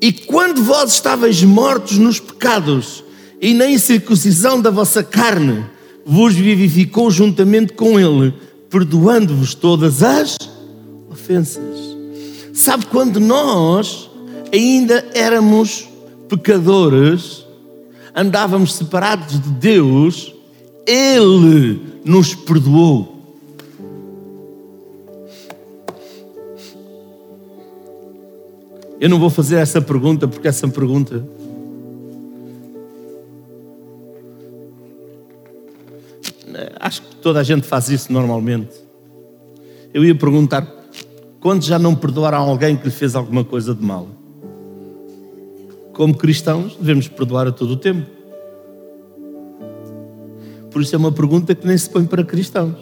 E 0.00 0.10
quando 0.10 0.64
vós 0.64 0.94
estavais 0.94 1.40
mortos 1.44 1.96
nos 1.96 2.18
pecados 2.18 3.04
e 3.40 3.54
na 3.54 3.70
incircuncisão 3.70 4.60
da 4.60 4.68
vossa 4.68 5.04
carne, 5.04 5.64
vos 6.04 6.34
vivificou 6.34 7.08
juntamente 7.08 7.74
com 7.74 8.00
Ele, 8.00 8.34
perdoando-vos 8.68 9.54
todas 9.54 10.02
as 10.02 10.36
ofensas. 11.08 11.78
Sabe 12.52 12.86
quando 12.86 13.20
nós 13.20 14.10
ainda 14.52 15.06
éramos 15.14 15.88
pecadores, 16.28 17.46
andávamos 18.12 18.74
separados 18.74 19.40
de 19.40 19.50
Deus, 19.50 20.34
Ele 20.86 21.80
nos 22.04 22.34
perdoou. 22.34 23.14
Eu 29.00 29.08
não 29.08 29.18
vou 29.18 29.30
fazer 29.30 29.56
essa 29.56 29.80
pergunta 29.80 30.26
porque 30.26 30.48
essa 30.48 30.68
pergunta 30.68 31.24
acho 36.84 37.00
que 37.00 37.16
toda 37.16 37.40
a 37.40 37.42
gente 37.42 37.66
faz 37.66 37.88
isso 37.88 38.12
normalmente. 38.12 38.74
Eu 39.92 40.04
ia 40.04 40.14
perguntar: 40.14 40.66
quantos 41.40 41.66
já 41.66 41.78
não 41.78 41.94
perdoaram 41.94 42.38
alguém 42.38 42.76
que 42.76 42.84
lhe 42.84 42.90
fez 42.90 43.16
alguma 43.16 43.44
coisa 43.44 43.74
de 43.74 43.82
mal? 43.82 44.08
Como 45.94 46.14
cristãos, 46.16 46.76
devemos 46.76 47.08
perdoar 47.08 47.46
a 47.46 47.52
todo 47.52 47.72
o 47.72 47.76
tempo. 47.76 48.06
Por 50.74 50.82
isso 50.82 50.92
é 50.96 50.98
uma 50.98 51.12
pergunta 51.12 51.54
que 51.54 51.64
nem 51.64 51.78
se 51.78 51.88
põe 51.88 52.04
para 52.04 52.24
cristãos. 52.24 52.74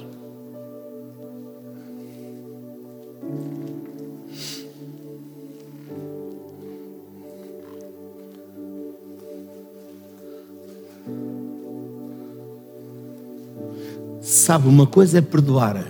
Sabe, 14.22 14.68
uma 14.68 14.86
coisa 14.86 15.18
é 15.18 15.20
perdoar, 15.20 15.86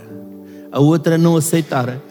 a 0.73 0.81
outra 0.81 1.15
é 1.15 1.19
não 1.19 1.37
aceitar. 1.37 2.03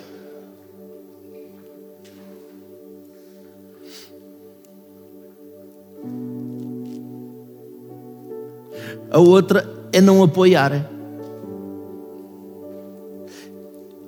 A 9.11 9.19
outra 9.19 9.80
é 9.91 9.99
não 10.01 10.23
apoiar. 10.23 10.89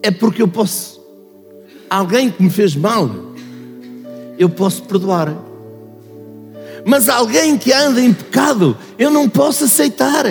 É 0.02 0.12
porque 0.12 0.42
eu 0.42 0.48
posso. 0.48 1.02
Alguém 1.90 2.30
que 2.30 2.42
me 2.42 2.50
fez 2.50 2.76
mal, 2.76 3.10
eu 4.38 4.50
posso 4.50 4.84
perdoar. 4.84 5.34
Mas 6.86 7.08
alguém 7.08 7.58
que 7.58 7.72
anda 7.72 8.02
em 8.02 8.14
pecado, 8.14 8.78
eu 8.98 9.10
não 9.10 9.30
posso 9.30 9.64
aceitar. 9.64 10.26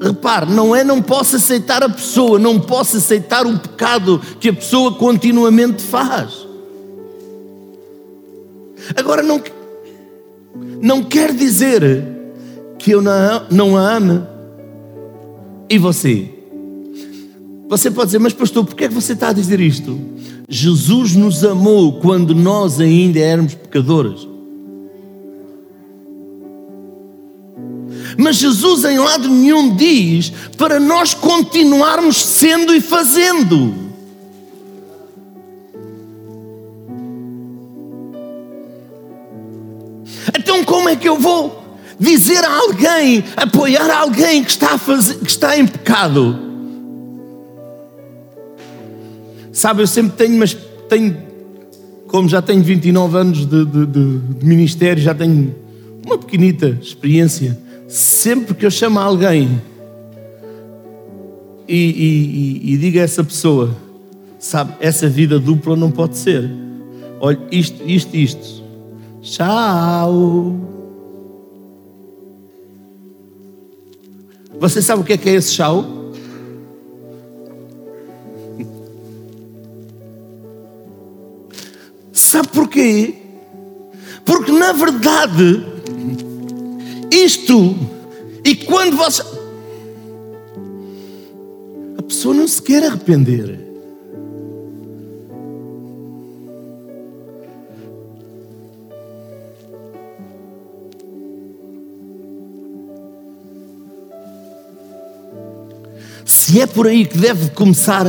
Repare, 0.00 0.50
não 0.50 0.74
é 0.74 0.82
não 0.82 1.00
posso 1.00 1.36
aceitar 1.36 1.82
a 1.82 1.88
pessoa, 1.88 2.38
não 2.38 2.58
posso 2.58 2.96
aceitar 2.96 3.46
o 3.46 3.58
pecado 3.58 4.20
que 4.40 4.48
a 4.48 4.52
pessoa 4.52 4.94
continuamente 4.94 5.82
faz. 5.82 6.44
Agora, 8.96 9.22
não, 9.22 9.42
não 10.82 11.02
quer 11.02 11.32
dizer 11.32 12.13
que 12.84 12.90
eu 12.90 13.00
não, 13.00 13.46
não 13.50 13.76
a 13.78 13.96
ame. 13.96 14.22
E 15.70 15.78
você? 15.78 16.28
Você 17.66 17.90
pode 17.90 18.08
dizer, 18.08 18.18
mas 18.18 18.34
pastor, 18.34 18.62
por 18.62 18.74
que 18.74 18.84
é 18.84 18.88
que 18.88 18.94
você 18.94 19.14
está 19.14 19.30
a 19.30 19.32
dizer 19.32 19.58
isto? 19.58 19.98
Jesus 20.46 21.14
nos 21.14 21.42
amou 21.42 21.98
quando 22.00 22.34
nós 22.34 22.78
ainda 22.80 23.18
éramos 23.18 23.54
pecadores. 23.54 24.28
Mas 28.18 28.36
Jesus 28.36 28.84
em 28.84 28.98
lado 28.98 29.30
nenhum 29.30 29.74
diz 29.74 30.30
para 30.58 30.78
nós 30.78 31.14
continuarmos 31.14 32.22
sendo 32.22 32.74
e 32.74 32.82
fazendo. 32.82 33.74
Então 40.38 40.62
como 40.64 40.90
é 40.90 40.96
que 40.96 41.08
eu 41.08 41.18
vou 41.18 41.63
dizer 41.98 42.44
a 42.44 42.56
alguém, 42.56 43.24
apoiar 43.36 43.90
alguém 43.90 44.42
que 44.42 44.50
está, 44.50 44.74
a 44.74 44.78
fazer, 44.78 45.18
que 45.18 45.30
está 45.30 45.58
em 45.58 45.66
pecado? 45.66 46.38
Sabe, 49.52 49.82
eu 49.82 49.86
sempre 49.86 50.16
tenho, 50.16 50.38
mas 50.38 50.56
tenho, 50.88 51.16
como 52.08 52.28
já 52.28 52.42
tenho 52.42 52.62
29 52.62 53.16
anos 53.16 53.46
de, 53.46 53.64
de, 53.64 53.86
de, 53.86 54.18
de 54.18 54.46
ministério, 54.46 55.02
já 55.02 55.14
tenho 55.14 55.54
uma 56.04 56.18
pequenita 56.18 56.78
experiência 56.82 57.58
sempre 57.88 58.54
que 58.54 58.66
eu 58.66 58.70
chamo 58.70 58.98
alguém 58.98 59.60
e, 61.68 61.76
e, 61.76 62.74
e, 62.74 62.76
digo 62.76 62.98
a 62.98 63.02
essa 63.02 63.24
pessoa, 63.24 63.74
sabe, 64.38 64.74
essa 64.80 65.08
vida 65.08 65.38
dupla 65.38 65.74
não 65.76 65.90
pode 65.90 66.16
ser. 66.16 66.50
Olha, 67.20 67.38
isto, 67.50 67.82
isto, 67.86 68.14
isto. 68.14 68.62
Tchau. 69.22 70.73
Você 74.60 74.80
sabe 74.80 75.02
o 75.02 75.04
que 75.04 75.12
é 75.12 75.16
que 75.16 75.28
é 75.28 75.34
esse 75.34 75.52
tchau? 75.54 75.84
Sabe 82.12 82.48
porquê? 82.48 83.14
Porque 84.24 84.50
na 84.52 84.72
verdade 84.72 85.74
isto. 87.14 87.76
E 88.44 88.54
quando 88.56 88.96
você. 88.96 89.22
A 91.96 92.02
pessoa 92.02 92.34
não 92.34 92.48
se 92.48 92.60
quer 92.60 92.84
arrepender. 92.84 93.73
Se 106.54 106.60
é 106.60 106.68
por 106.68 106.86
aí 106.86 107.04
que 107.04 107.18
deve 107.18 107.50
começar, 107.50 108.06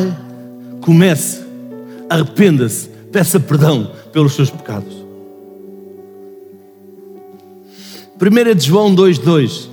comece, 0.79 1.43
arrependa-se, 2.07 2.87
peça 3.11 3.39
perdão 3.39 3.91
pelos 4.13 4.35
seus 4.35 4.51
pecados. 4.51 4.93
1 8.21 8.55
de 8.55 8.67
João 8.67 8.95
2,2 8.95 9.67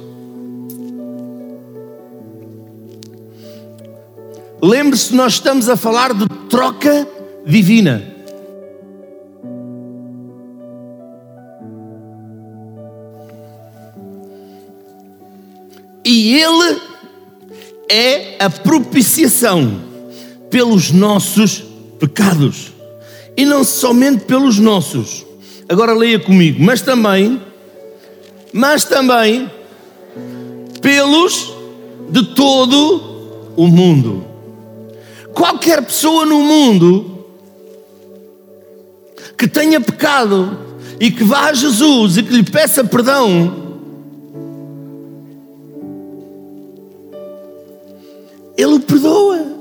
Lembre-se, 4.62 5.14
nós 5.14 5.34
estamos 5.34 5.68
a 5.68 5.76
falar 5.76 6.14
de 6.14 6.26
troca 6.48 7.06
divina. 7.44 8.11
É 17.92 18.36
a 18.38 18.48
propiciação 18.48 19.82
pelos 20.48 20.90
nossos 20.90 21.62
pecados. 22.00 22.72
E 23.36 23.44
não 23.44 23.62
somente 23.62 24.24
pelos 24.24 24.58
nossos. 24.58 25.26
Agora 25.68 25.92
leia 25.92 26.18
comigo, 26.18 26.62
mas 26.62 26.80
também, 26.80 27.40
mas 28.50 28.84
também 28.84 29.50
pelos 30.80 31.52
de 32.08 32.22
todo 32.34 33.52
o 33.56 33.66
mundo. 33.66 34.24
Qualquer 35.34 35.82
pessoa 35.82 36.24
no 36.24 36.40
mundo 36.40 37.26
que 39.36 39.46
tenha 39.46 39.80
pecado 39.80 40.58
e 40.98 41.10
que 41.10 41.24
vá 41.24 41.50
a 41.50 41.52
Jesus 41.52 42.16
e 42.16 42.22
que 42.22 42.32
lhe 42.32 42.42
peça 42.42 42.84
perdão, 42.84 43.61
Ele 48.56 48.78
perdoa. 48.80 49.52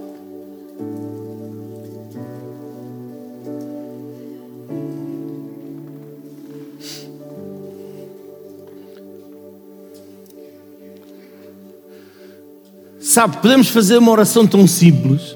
Sabe, 13.12 13.38
podemos 13.42 13.68
fazer 13.68 13.98
uma 13.98 14.10
oração 14.10 14.48
tão 14.48 14.66
simples. 14.66 15.36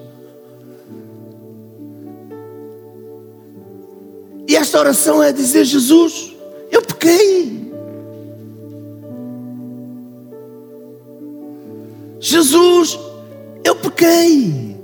E 4.48 4.56
esta 4.56 4.80
oração 4.80 5.22
é 5.22 5.34
dizer: 5.34 5.66
Jesus, 5.66 6.34
eu 6.72 6.82
pequei. 6.82 7.70
Jesus, 12.20 12.98
eu 14.06 14.12
pequei. 14.12 14.76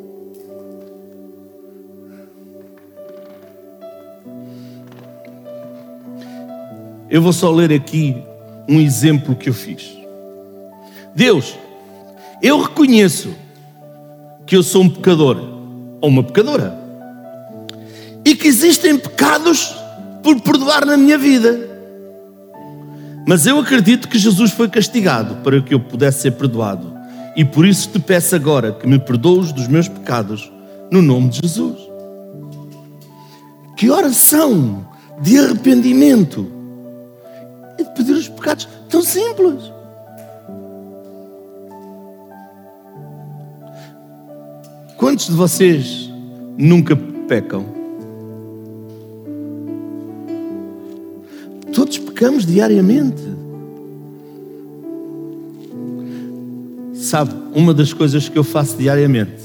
Eu 7.09 7.21
vou 7.21 7.33
só 7.33 7.51
ler 7.51 7.73
aqui 7.73 8.15
um 8.69 8.79
exemplo 8.79 9.35
que 9.35 9.49
eu 9.49 9.53
fiz. 9.53 9.97
Deus, 11.13 11.57
eu 12.41 12.61
reconheço 12.61 13.35
que 14.45 14.55
eu 14.55 14.63
sou 14.63 14.83
um 14.83 14.89
pecador 14.89 15.37
ou 15.99 16.09
uma 16.09 16.23
pecadora 16.23 16.79
e 18.25 18.33
que 18.33 18.47
existem 18.47 18.97
pecados 18.97 19.75
por 20.23 20.39
perdoar 20.39 20.85
na 20.85 20.95
minha 20.95 21.17
vida. 21.17 21.69
Mas 23.27 23.45
eu 23.45 23.59
acredito 23.59 24.07
que 24.07 24.17
Jesus 24.17 24.51
foi 24.51 24.69
castigado 24.69 25.35
para 25.43 25.61
que 25.61 25.73
eu 25.73 25.79
pudesse 25.79 26.21
ser 26.21 26.31
perdoado. 26.31 27.00
E 27.35 27.45
por 27.45 27.65
isso 27.65 27.89
te 27.89 27.99
peço 27.99 28.35
agora 28.35 28.73
que 28.73 28.85
me 28.85 28.99
perdoes 28.99 29.51
dos 29.53 29.67
meus 29.67 29.87
pecados, 29.87 30.51
no 30.91 31.01
nome 31.01 31.29
de 31.29 31.39
Jesus. 31.41 31.79
Que 33.77 33.89
oração 33.89 34.85
de 35.21 35.37
arrependimento 35.37 36.51
e 37.79 37.83
de 37.83 37.89
pedir 37.91 38.13
os 38.13 38.27
pecados 38.27 38.67
tão 38.89 39.01
simples. 39.01 39.71
Quantos 44.97 45.27
de 45.27 45.33
vocês 45.33 46.11
nunca 46.57 46.95
pecam? 47.27 47.65
Todos 51.73 51.97
pecamos 51.97 52.45
diariamente. 52.45 53.30
Sabe, 57.11 57.33
uma 57.53 57.73
das 57.73 57.91
coisas 57.91 58.29
que 58.29 58.39
eu 58.39 58.43
faço 58.43 58.77
diariamente 58.77 59.43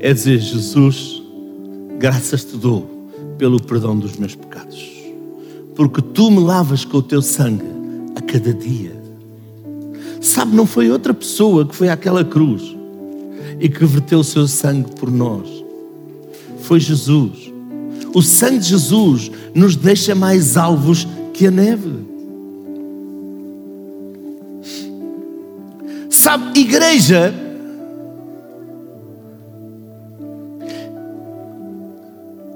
é 0.00 0.12
dizer: 0.12 0.38
Jesus, 0.38 1.22
graças 1.98 2.44
te 2.44 2.58
dou 2.58 3.08
pelo 3.38 3.58
perdão 3.58 3.98
dos 3.98 4.18
meus 4.18 4.34
pecados, 4.34 4.86
porque 5.74 6.02
tu 6.02 6.30
me 6.30 6.40
lavas 6.40 6.84
com 6.84 6.98
o 6.98 7.02
teu 7.02 7.22
sangue 7.22 7.64
a 8.14 8.20
cada 8.20 8.52
dia. 8.52 8.94
Sabe, 10.20 10.54
não 10.54 10.66
foi 10.66 10.90
outra 10.90 11.14
pessoa 11.14 11.64
que 11.64 11.74
foi 11.74 11.88
àquela 11.88 12.22
cruz 12.22 12.76
e 13.58 13.66
que 13.66 13.82
verteu 13.86 14.18
o 14.18 14.24
seu 14.24 14.46
sangue 14.46 14.90
por 14.90 15.10
nós, 15.10 15.48
foi 16.58 16.78
Jesus. 16.78 17.50
O 18.12 18.20
sangue 18.20 18.58
de 18.58 18.68
Jesus 18.68 19.30
nos 19.54 19.74
deixa 19.74 20.14
mais 20.14 20.58
alvos 20.58 21.08
que 21.32 21.46
a 21.46 21.50
neve. 21.50 22.13
Sabe, 26.24 26.58
igreja 26.58 27.34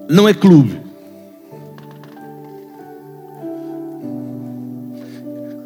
não 0.09 0.27
é 0.27 0.33
clube. 0.33 0.81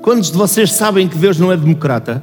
Quantos 0.02 0.32
de 0.32 0.36
vocês 0.36 0.72
sabem 0.72 1.08
que 1.08 1.16
Deus 1.16 1.38
não 1.38 1.52
é 1.52 1.56
democrata? 1.56 2.20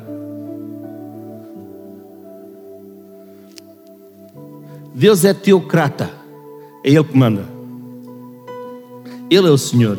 Deus 4.93 5.23
é 5.23 5.33
teocrata. 5.33 6.09
É 6.83 6.89
Ele 6.89 7.05
que 7.05 7.17
manda. 7.17 7.45
Ele 9.29 9.47
é 9.47 9.51
o 9.51 9.57
Senhor. 9.57 9.97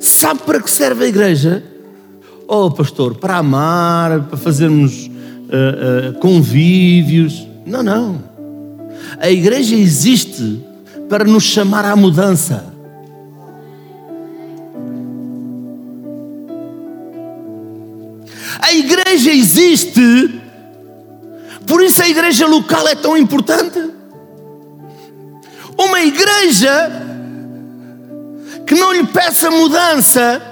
Sabe 0.00 0.40
para 0.42 0.60
que 0.60 0.68
serve 0.68 1.04
a 1.04 1.08
igreja? 1.08 1.77
Oh, 2.50 2.70
pastor, 2.70 3.14
para 3.16 3.36
amar, 3.36 4.22
para 4.22 4.38
fazermos 4.38 5.06
uh, 5.06 5.10
uh, 5.10 6.18
convívios. 6.18 7.46
Não, 7.66 7.82
não. 7.82 8.24
A 9.20 9.28
igreja 9.28 9.76
existe 9.76 10.64
para 11.10 11.24
nos 11.24 11.44
chamar 11.44 11.84
à 11.84 11.94
mudança. 11.94 12.72
A 18.60 18.72
igreja 18.72 19.30
existe, 19.30 20.40
por 21.66 21.82
isso 21.82 22.02
a 22.02 22.08
igreja 22.08 22.46
local 22.46 22.88
é 22.88 22.94
tão 22.94 23.14
importante. 23.14 23.78
Uma 25.76 26.00
igreja 26.00 26.90
que 28.66 28.74
não 28.74 28.90
lhe 28.92 29.06
peça 29.06 29.50
mudança 29.50 30.47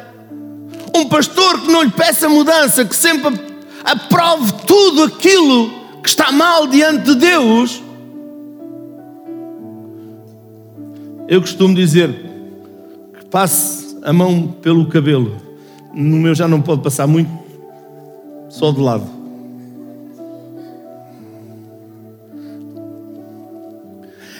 um 0.96 1.08
pastor 1.08 1.60
que 1.60 1.70
não 1.70 1.82
lhe 1.82 1.90
peça 1.90 2.28
mudança, 2.28 2.84
que 2.84 2.96
sempre 2.96 3.38
aprove 3.84 4.52
tudo 4.66 5.04
aquilo 5.04 5.70
que 6.02 6.08
está 6.08 6.32
mal 6.32 6.66
diante 6.66 7.04
de 7.04 7.14
Deus. 7.14 7.82
Eu 11.28 11.40
costumo 11.40 11.74
dizer 11.74 12.10
que 13.18 13.24
passe 13.26 13.98
a 14.02 14.12
mão 14.12 14.54
pelo 14.62 14.86
cabelo. 14.86 15.36
No 15.92 16.16
meu 16.16 16.34
já 16.34 16.46
não 16.46 16.60
pode 16.62 16.82
passar 16.82 17.06
muito, 17.06 17.30
só 18.48 18.70
de 18.70 18.80
lado. 18.80 19.06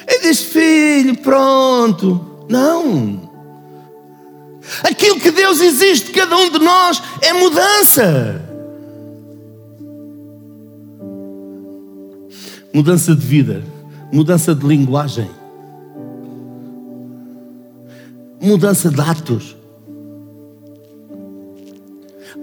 E 0.09 0.21
diz, 0.21 0.41
filho, 0.43 1.17
pronto. 1.19 2.45
Não. 2.49 3.36
Aquilo 4.83 5.21
que 5.21 5.31
Deus 5.31 5.61
existe, 5.61 6.11
cada 6.13 6.37
um 6.37 6.51
de 6.51 6.59
nós, 6.59 7.03
é 7.21 7.33
mudança. 7.33 8.43
Mudança 12.73 13.15
de 13.15 13.27
vida, 13.27 13.65
mudança 14.13 14.55
de 14.55 14.67
linguagem, 14.67 15.31
mudança 18.41 18.91
de 18.91 19.01
atos. 19.01 19.57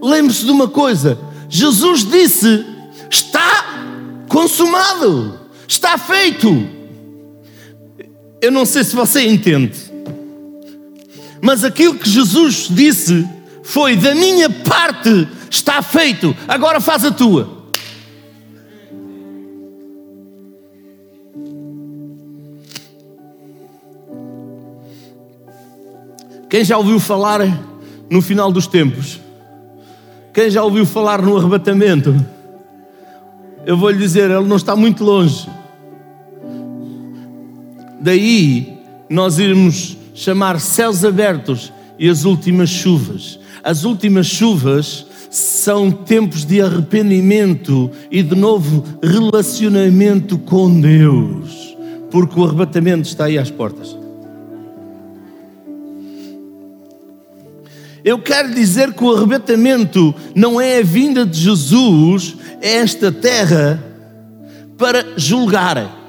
Lembre-se 0.01 0.43
de 0.45 0.51
uma 0.51 0.67
coisa: 0.67 1.19
Jesus 1.47 2.03
disse: 2.03 2.65
está 3.11 3.63
consumado, 4.27 5.39
está 5.67 5.97
feito. 5.99 6.67
Eu 8.41 8.51
não 8.51 8.65
sei 8.65 8.83
se 8.83 8.95
você 8.95 9.21
entende. 9.27 9.82
Mas 11.45 11.65
aquilo 11.65 11.95
que 11.95 12.09
Jesus 12.09 12.69
disse 12.69 13.27
foi: 13.63 13.97
Da 13.97 14.15
minha 14.15 14.49
parte 14.49 15.27
está 15.51 15.81
feito, 15.81 16.33
agora 16.47 16.79
faz 16.79 17.03
a 17.03 17.11
tua. 17.11 17.63
Quem 26.49 26.63
já 26.63 26.77
ouviu 26.77 26.97
falar 26.97 27.41
no 28.09 28.21
final 28.21 28.49
dos 28.49 28.65
tempos? 28.65 29.19
Quem 30.33 30.49
já 30.49 30.63
ouviu 30.63 30.85
falar 30.85 31.21
no 31.21 31.37
arrebatamento? 31.37 32.15
Eu 33.65 33.75
vou 33.75 33.89
lhe 33.89 33.97
dizer, 33.97 34.31
ele 34.31 34.47
não 34.47 34.55
está 34.55 34.77
muito 34.77 35.03
longe. 35.03 35.45
Daí 37.99 38.77
nós 39.09 39.39
irmos 39.39 39.97
chamar 40.13 40.59
céus 40.59 41.03
abertos 41.03 41.71
e 41.97 42.09
as 42.09 42.25
últimas 42.25 42.69
chuvas. 42.69 43.39
As 43.63 43.83
últimas 43.83 44.27
chuvas 44.27 45.05
são 45.29 45.89
tempos 45.91 46.45
de 46.45 46.61
arrependimento 46.61 47.89
e 48.11 48.21
de 48.21 48.35
novo 48.35 48.83
relacionamento 49.01 50.37
com 50.37 50.79
Deus, 50.79 51.75
porque 52.11 52.39
o 52.39 52.43
arrebatamento 52.43 53.07
está 53.07 53.25
aí 53.25 53.37
às 53.37 53.49
portas. 53.49 53.97
Eu 58.05 58.19
quero 58.19 58.53
dizer 58.53 58.93
que 58.93 59.03
o 59.03 59.15
arrebatamento 59.15 60.13
não 60.35 60.59
é 60.59 60.79
a 60.79 60.83
vinda 60.83 61.25
de 61.25 61.39
Jesus 61.39 62.35
a 62.61 62.67
esta 62.67 63.11
terra 63.11 63.81
para 64.77 65.13
julgar. 65.15 66.02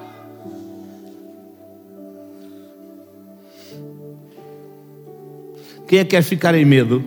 Quem 5.95 6.01
é 6.01 6.05
que 6.05 6.11
quer 6.11 6.23
ficar 6.23 6.57
em 6.57 6.65
medo? 6.65 7.05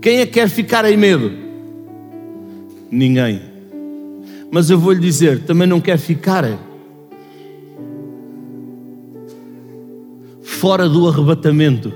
Quem 0.00 0.20
é 0.20 0.26
que 0.26 0.32
quer 0.32 0.48
ficar 0.48 0.86
em 0.86 0.96
medo? 0.96 1.30
Ninguém. 2.90 3.42
Mas 4.50 4.70
eu 4.70 4.78
vou 4.78 4.92
lhe 4.92 5.00
dizer, 5.00 5.44
também 5.44 5.68
não 5.68 5.82
quer 5.82 5.98
ficar 5.98 6.46
fora 10.40 10.88
do 10.88 11.06
arrebatamento. 11.06 11.92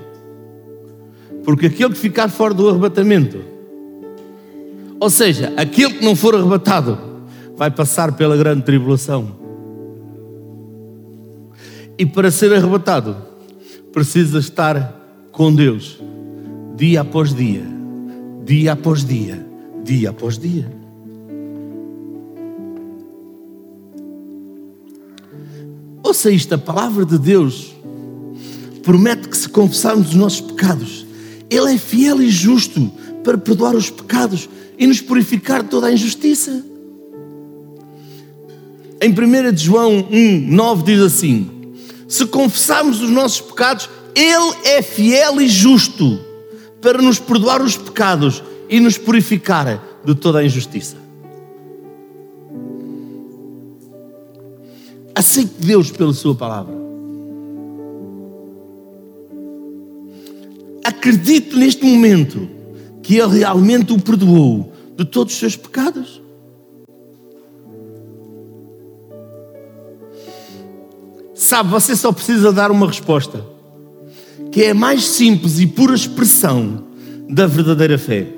Porque 1.43 1.65
aquele 1.65 1.95
que 1.95 1.99
ficar 1.99 2.29
fora 2.29 2.53
do 2.53 2.69
arrebatamento, 2.69 3.41
ou 5.01 5.09
seja, 5.09 5.55
aquele 5.57 5.95
que 5.95 6.05
não 6.05 6.15
for 6.15 6.35
arrebatado, 6.35 6.99
vai 7.57 7.71
passar 7.71 8.13
pela 8.13 8.37
grande 8.37 8.61
tribulação. 8.61 9.35
E 11.97 12.05
para 12.05 12.31
ser 12.31 12.53
arrebatado, 12.53 13.32
precisa 13.93 14.39
estar 14.39 14.99
com 15.31 15.55
Deus, 15.55 15.99
dia 16.77 17.03
após 17.03 17.35
dia, 17.35 17.65
dia 18.45 18.73
após 18.73 19.05
dia, 19.05 19.47
dia 19.85 20.11
após 20.11 20.39
dia. 20.39 20.71
Ouça 26.03 26.31
isto, 26.31 26.55
a 26.55 26.59
palavra 26.59 27.05
de 27.05 27.19
Deus 27.19 27.75
promete 28.83 29.29
que 29.29 29.37
se 29.37 29.49
confessarmos 29.49 30.09
os 30.09 30.15
nossos 30.15 30.41
pecados, 30.41 31.07
Ele 31.49 31.75
é 31.75 31.79
fiel 31.79 32.21
e 32.21 32.29
justo 32.29 32.91
para 33.23 33.39
perdoar 33.39 33.75
os 33.75 33.91
pecados 33.91 34.49
e 34.77 34.87
nos 34.87 35.01
purificar 35.01 35.63
de 35.63 35.69
toda 35.69 35.87
a 35.87 35.93
injustiça. 35.93 36.65
Em 39.01 39.11
1 39.11 39.57
João 39.57 40.07
1, 40.11 40.55
9 40.55 40.83
diz 40.83 41.01
assim: 41.01 41.62
Se 42.13 42.27
confessarmos 42.27 43.01
os 43.01 43.09
nossos 43.09 43.41
pecados, 43.41 43.89
Ele 44.15 44.55
é 44.67 44.83
fiel 44.83 45.41
e 45.41 45.49
justo 45.49 46.21
para 46.79 47.01
nos 47.01 47.19
perdoar 47.19 47.63
os 47.63 47.75
pecados 47.75 48.45
e 48.69 48.79
nos 48.79 48.99
purificar 48.99 49.83
de 50.05 50.15
toda 50.15 50.41
a 50.41 50.45
injustiça. 50.45 50.99
Aceite 55.15 55.55
Deus 55.61 55.91
pela 55.91 56.13
Sua 56.13 56.35
palavra. 56.35 56.75
Acredite 60.85 61.57
neste 61.57 61.83
momento 61.83 62.47
que 63.03 63.17
Ele 63.17 63.39
realmente 63.39 63.91
o 63.91 63.99
perdoou 63.99 64.71
de 64.99 65.07
todos 65.07 65.33
os 65.33 65.41
seus 65.41 65.57
pecados. 65.57 66.22
Sabe, 71.43 71.71
você 71.71 71.97
só 71.97 72.13
precisa 72.13 72.53
dar 72.53 72.71
uma 72.71 72.87
resposta, 72.87 73.45
que 74.53 74.63
é 74.63 74.71
a 74.71 74.75
mais 74.75 75.05
simples 75.05 75.59
e 75.59 75.67
pura 75.67 75.93
expressão 75.93 76.85
da 77.29 77.49
verdadeira 77.49 77.99
fé. 77.99 78.29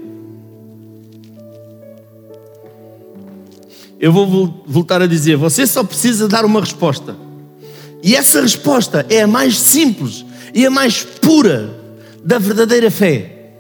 Eu 4.01 4.11
vou 4.11 4.65
voltar 4.67 5.03
a 5.03 5.07
dizer: 5.07 5.37
você 5.37 5.67
só 5.67 5.85
precisa 5.85 6.27
dar 6.27 6.47
uma 6.47 6.61
resposta. 6.61 7.15
E 8.03 8.17
essa 8.17 8.41
resposta 8.41 9.05
é 9.11 9.21
a 9.21 9.27
mais 9.27 9.59
simples 9.59 10.25
e 10.55 10.65
a 10.65 10.71
mais 10.71 11.05
pura 11.05 11.79
da 12.25 12.39
verdadeira 12.39 12.91
fé. 12.91 13.53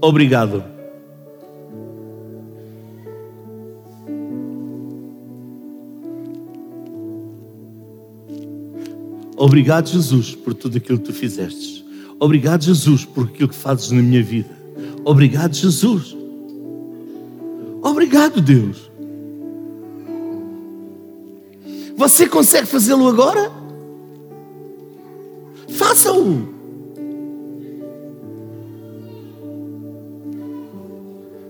Obrigado. 0.00 0.79
Obrigado, 9.40 9.88
Jesus, 9.88 10.34
por 10.34 10.52
tudo 10.52 10.76
aquilo 10.76 10.98
que 10.98 11.06
tu 11.06 11.14
fizeste. 11.14 11.82
Obrigado, 12.18 12.62
Jesus, 12.62 13.06
por 13.06 13.24
aquilo 13.24 13.48
que 13.48 13.54
fazes 13.54 13.90
na 13.90 14.02
minha 14.02 14.22
vida. 14.22 14.50
Obrigado, 15.02 15.54
Jesus. 15.54 16.14
Obrigado, 17.82 18.42
Deus. 18.42 18.90
Você 21.96 22.28
consegue 22.28 22.66
fazê-lo 22.66 23.08
agora? 23.08 23.50
Faça-o. 25.70 26.46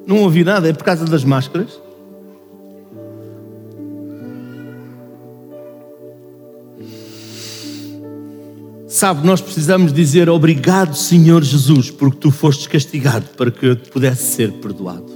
Não 0.07 0.22
ouvi 0.22 0.45
nada, 0.45 0.68
é 0.68 0.72
por 0.72 0.84
causa 0.84 1.05
das 1.07 1.24
máscaras? 1.24 1.80
Sabe, 8.91 9.24
nós 9.24 9.41
precisamos 9.41 9.93
dizer 9.93 10.28
obrigado, 10.28 10.97
Senhor 10.97 11.45
Jesus, 11.45 11.93
porque 11.93 12.18
tu 12.18 12.32
foste 12.32 12.68
castigado 12.68 13.24
para 13.36 13.49
que 13.49 13.64
eu 13.64 13.76
pudesse 13.76 14.34
ser 14.34 14.51
perdoado. 14.55 15.07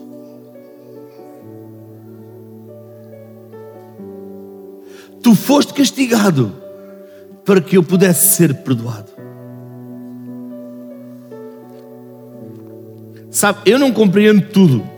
Tu 5.21 5.35
foste 5.35 5.75
castigado 5.75 6.55
para 7.45 7.61
que 7.61 7.77
eu 7.77 7.83
pudesse 7.83 8.37
ser 8.37 8.55
perdoado. 8.55 9.11
Sabe, 13.29 13.59
eu 13.67 13.77
não 13.77 13.91
compreendo 13.91 14.43
tudo, 14.53 14.89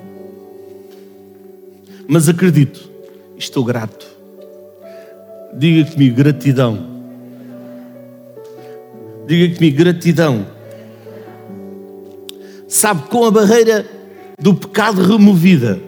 mas 2.06 2.28
acredito, 2.28 2.90
estou 3.38 3.64
grato. 3.64 4.06
Diga 5.54 5.90
comigo, 5.90 6.14
gratidão. 6.14 6.95
Diga 9.26 9.54
comigo, 9.54 9.76
gratidão. 9.76 10.46
Sabe, 12.68 13.08
com 13.08 13.24
a 13.24 13.30
barreira 13.30 13.86
do 14.38 14.54
pecado 14.54 15.02
removida, 15.02 15.80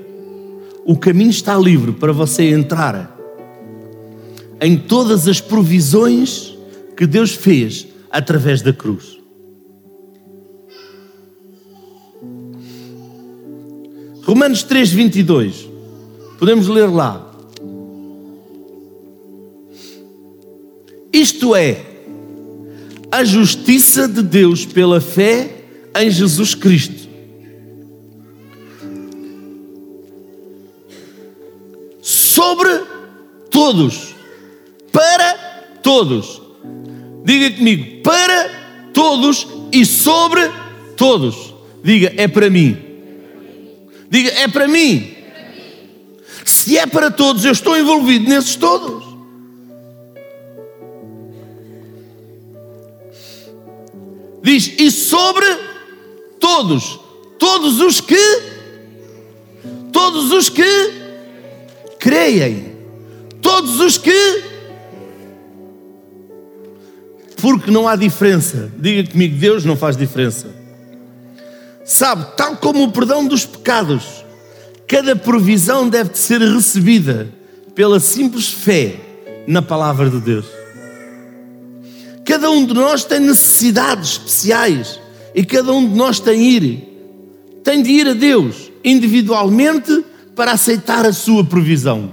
o 0.85 0.97
caminho 0.97 1.31
está 1.31 1.57
livre 1.57 1.93
para 1.93 2.13
você 2.13 2.51
entrar 2.51 3.17
em 4.61 4.77
todas 4.77 5.29
as 5.29 5.41
provisões 5.41 6.57
que 6.97 7.07
Deus 7.07 7.33
fez 7.33 7.87
através 8.11 8.63
da 8.63 8.73
cruz. 8.73 9.19
Romanos 14.25 14.63
3, 14.63 14.91
22. 14.91 15.69
Podemos 16.39 16.69
ler 16.69 16.91
lá. 16.91 17.25
Isto 21.13 21.57
é, 21.57 21.83
a 23.11 23.25
justiça 23.25 24.07
de 24.07 24.23
Deus 24.23 24.65
pela 24.65 25.01
fé 25.01 25.51
em 25.97 26.11
Jesus 26.11 26.55
Cristo. 26.55 27.09
Sobre 32.03 32.71
todos, 33.51 34.15
para 34.93 35.35
todos. 35.83 36.41
Diga 37.25 37.57
comigo, 37.57 38.03
para 38.03 38.51
todos 38.93 39.47
e 39.73 39.85
sobre 39.85 40.43
todos. 40.97 41.55
Diga, 41.83 42.13
é 42.17 42.29
para 42.29 42.49
mim. 42.49 42.77
Diga, 44.11 44.31
é 44.31 44.49
para 44.49 44.69
mim. 44.69 45.15
Se 46.45 46.79
é 46.79 46.87
para 46.87 47.11
todos, 47.11 47.45
eu 47.45 47.53
estou 47.53 47.77
envolvido 47.77 48.29
nesses 48.29 48.57
todos. 48.57 49.08
Diz: 54.49 54.73
E 54.79 54.91
sobre 54.91 55.45
todos, 56.41 56.99
todos 57.39 57.81
os 57.81 58.01
que, 58.01 58.43
todos 59.93 60.33
os 60.33 60.49
que 60.49 60.65
creem, 61.99 62.75
todos 63.43 63.79
os 63.79 63.99
que, 63.99 64.43
porque 67.37 67.71
não 67.71 67.87
há 67.87 67.95
diferença. 67.95 68.73
Diga 68.79 69.11
comigo: 69.11 69.37
Deus 69.37 69.67
não 69.67 69.77
faz 69.77 69.99
diferença. 69.99 70.49
Sabe, 71.85 72.35
tal 72.35 72.57
como 72.57 72.85
o 72.85 72.91
perdão 72.91 73.27
dos 73.27 73.45
pecados, 73.45 74.25
cada 74.87 75.15
provisão 75.15 75.87
deve 75.91 76.17
ser 76.17 76.41
recebida 76.41 77.29
pela 77.75 78.01
simples 78.01 78.49
fé 78.49 78.99
na 79.47 79.61
palavra 79.61 80.09
de 80.09 80.21
Deus. 80.21 80.58
Cada 82.29 82.51
um 82.51 82.67
de 82.67 82.75
nós 82.75 83.05
tem 83.05 83.21
necessidades 83.21 84.11
especiais 84.11 85.01
e 85.35 85.43
cada 85.43 85.73
um 85.73 85.89
de 85.89 85.97
nós 85.97 86.21
tem 86.21 86.45
ir, 86.45 86.87
tem 87.65 87.83
de 87.83 87.91
ir 87.91 88.07
a 88.07 88.13
Deus 88.13 88.71
individualmente 88.85 90.05
para 90.37 90.53
aceitar 90.53 91.07
a 91.07 91.13
sua 91.15 91.43
provisão. 91.43 92.13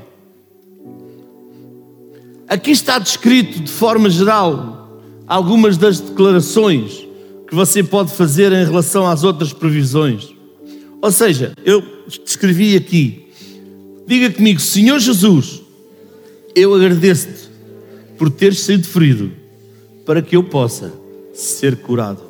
Aqui 2.47 2.71
está 2.71 2.97
descrito 2.97 3.59
de 3.59 3.69
forma 3.69 4.09
geral 4.09 5.01
algumas 5.27 5.75
das 5.75 5.99
declarações 5.99 7.05
que 7.45 7.53
você 7.53 7.83
pode 7.83 8.13
fazer 8.13 8.53
em 8.53 8.63
relação 8.63 9.05
às 9.05 9.25
outras 9.25 9.51
provisões. 9.51 10.33
Ou 11.01 11.11
seja, 11.11 11.51
eu 11.65 11.83
escrevi 12.07 12.77
aqui, 12.77 13.27
diga 14.07 14.31
comigo, 14.31 14.61
Senhor 14.61 14.97
Jesus, 14.97 15.61
eu 16.55 16.73
agradeço-te 16.73 17.49
por 18.17 18.29
teres 18.29 18.61
sido 18.61 18.87
ferido 18.87 19.43
para 20.05 20.21
que 20.21 20.35
eu 20.35 20.43
possa 20.43 20.93
ser 21.33 21.77
curado. 21.77 22.21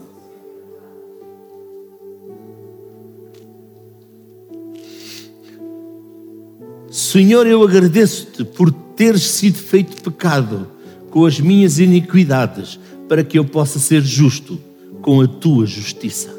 Senhor, 6.89 7.45
eu 7.45 7.61
agradeço-te 7.61 8.45
por 8.45 8.71
teres 8.71 9.23
sido 9.23 9.57
feito 9.57 10.01
pecado 10.01 10.67
com 11.09 11.25
as 11.25 11.39
minhas 11.39 11.79
iniquidades, 11.79 12.79
para 13.07 13.23
que 13.23 13.37
eu 13.37 13.45
possa 13.45 13.79
ser 13.79 14.01
justo 14.01 14.59
com 15.01 15.21
a 15.21 15.27
tua 15.27 15.65
justiça. 15.65 16.33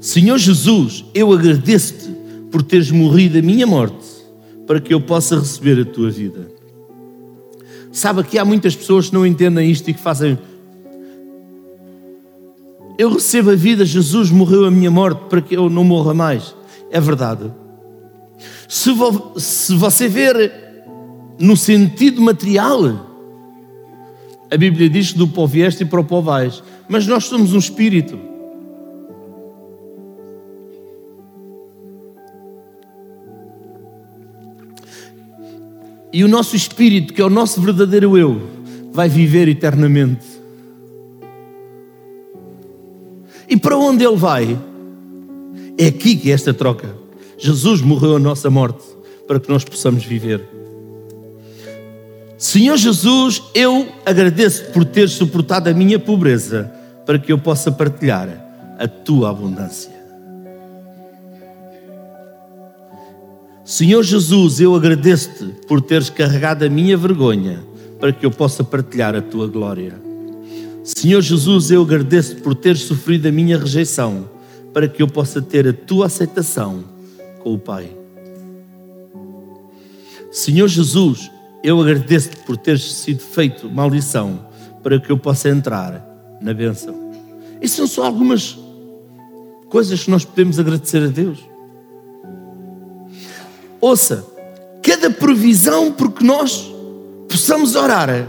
Senhor 0.00 0.38
Jesus, 0.38 1.04
eu 1.12 1.32
agradeço-te 1.32 2.10
por 2.50 2.62
teres 2.62 2.90
morrido 2.90 3.38
a 3.38 3.42
minha 3.42 3.66
morte, 3.66 4.06
para 4.66 4.80
que 4.80 4.94
eu 4.94 5.00
possa 5.00 5.38
receber 5.38 5.80
a 5.80 5.84
tua 5.84 6.10
vida. 6.10 6.59
Sabe 7.92 8.22
que 8.22 8.38
há 8.38 8.44
muitas 8.44 8.76
pessoas 8.76 9.08
que 9.08 9.14
não 9.14 9.26
entendem 9.26 9.70
isto 9.70 9.90
e 9.90 9.94
que 9.94 10.00
fazem. 10.00 10.38
Eu 12.96 13.12
recebo 13.14 13.50
a 13.50 13.56
vida, 13.56 13.84
Jesus 13.84 14.30
morreu 14.30 14.66
a 14.66 14.70
minha 14.70 14.90
morte 14.90 15.22
para 15.28 15.40
que 15.40 15.56
eu 15.56 15.68
não 15.68 15.82
morra 15.82 16.14
mais. 16.14 16.54
É 16.90 17.00
verdade. 17.00 17.50
Se, 18.68 18.92
vo, 18.92 19.32
se 19.38 19.74
você 19.74 20.08
ver 20.08 20.52
no 21.38 21.56
sentido 21.56 22.20
material, 22.20 23.06
a 24.50 24.56
Bíblia 24.56 24.88
diz 24.88 25.12
que 25.12 25.18
do 25.18 25.26
pó 25.26 25.46
vieste 25.46 25.82
e 25.82 25.86
para 25.86 26.00
o 26.00 26.04
pó 26.04 26.20
vais. 26.20 26.62
Mas 26.88 27.06
nós 27.06 27.24
somos 27.24 27.54
um 27.54 27.58
espírito. 27.58 28.29
E 36.12 36.24
o 36.24 36.28
nosso 36.28 36.56
espírito, 36.56 37.14
que 37.14 37.22
é 37.22 37.24
o 37.24 37.30
nosso 37.30 37.60
verdadeiro 37.60 38.18
eu, 38.18 38.40
vai 38.92 39.08
viver 39.08 39.48
eternamente. 39.48 40.26
E 43.48 43.56
para 43.56 43.76
onde 43.76 44.04
ele 44.04 44.16
vai? 44.16 44.58
É 45.78 45.86
aqui 45.86 46.16
que 46.16 46.30
é 46.30 46.34
esta 46.34 46.52
troca. 46.52 46.94
Jesus 47.38 47.80
morreu 47.80 48.16
a 48.16 48.18
nossa 48.18 48.50
morte 48.50 48.84
para 49.26 49.40
que 49.40 49.48
nós 49.48 49.64
possamos 49.64 50.04
viver. 50.04 50.46
Senhor 52.36 52.76
Jesus, 52.76 53.42
eu 53.54 53.86
agradeço 54.04 54.64
por 54.72 54.84
ter 54.84 55.08
suportado 55.08 55.68
a 55.68 55.74
minha 55.74 55.98
pobreza 55.98 56.72
para 57.04 57.18
que 57.18 57.30
eu 57.30 57.38
possa 57.38 57.70
partilhar 57.70 58.28
a 58.78 58.88
tua 58.88 59.30
abundância. 59.30 59.99
Senhor 63.70 64.02
Jesus, 64.02 64.58
eu 64.58 64.74
agradeço-te 64.74 65.44
por 65.68 65.80
teres 65.80 66.10
carregado 66.10 66.64
a 66.64 66.68
minha 66.68 66.96
vergonha 66.96 67.64
para 68.00 68.12
que 68.12 68.26
eu 68.26 68.30
possa 68.32 68.64
partilhar 68.64 69.14
a 69.14 69.22
tua 69.22 69.46
glória. 69.46 69.94
Senhor 70.82 71.20
Jesus, 71.20 71.70
eu 71.70 71.80
agradeço-te 71.80 72.40
por 72.40 72.56
teres 72.56 72.80
sofrido 72.80 73.28
a 73.28 73.30
minha 73.30 73.56
rejeição 73.56 74.28
para 74.74 74.88
que 74.88 75.00
eu 75.00 75.06
possa 75.06 75.40
ter 75.40 75.68
a 75.68 75.72
tua 75.72 76.06
aceitação 76.06 76.82
com 77.44 77.54
o 77.54 77.58
Pai. 77.60 77.96
Senhor 80.32 80.66
Jesus, 80.66 81.30
eu 81.62 81.80
agradeço-te 81.80 82.38
por 82.38 82.56
teres 82.56 82.92
sido 82.92 83.20
feito 83.20 83.70
maldição 83.70 84.48
para 84.82 84.98
que 84.98 85.12
eu 85.12 85.16
possa 85.16 85.48
entrar 85.48 86.04
na 86.42 86.52
bênção. 86.52 87.12
Isso 87.62 87.76
são 87.76 87.86
só 87.86 88.06
algumas 88.06 88.58
coisas 89.68 90.02
que 90.02 90.10
nós 90.10 90.24
podemos 90.24 90.58
agradecer 90.58 91.04
a 91.04 91.06
Deus. 91.06 91.49
Ouça, 93.80 94.24
cada 94.82 95.10
provisão 95.10 95.92
porque 95.92 96.24
nós 96.24 96.70
possamos 97.28 97.74
orar, 97.74 98.26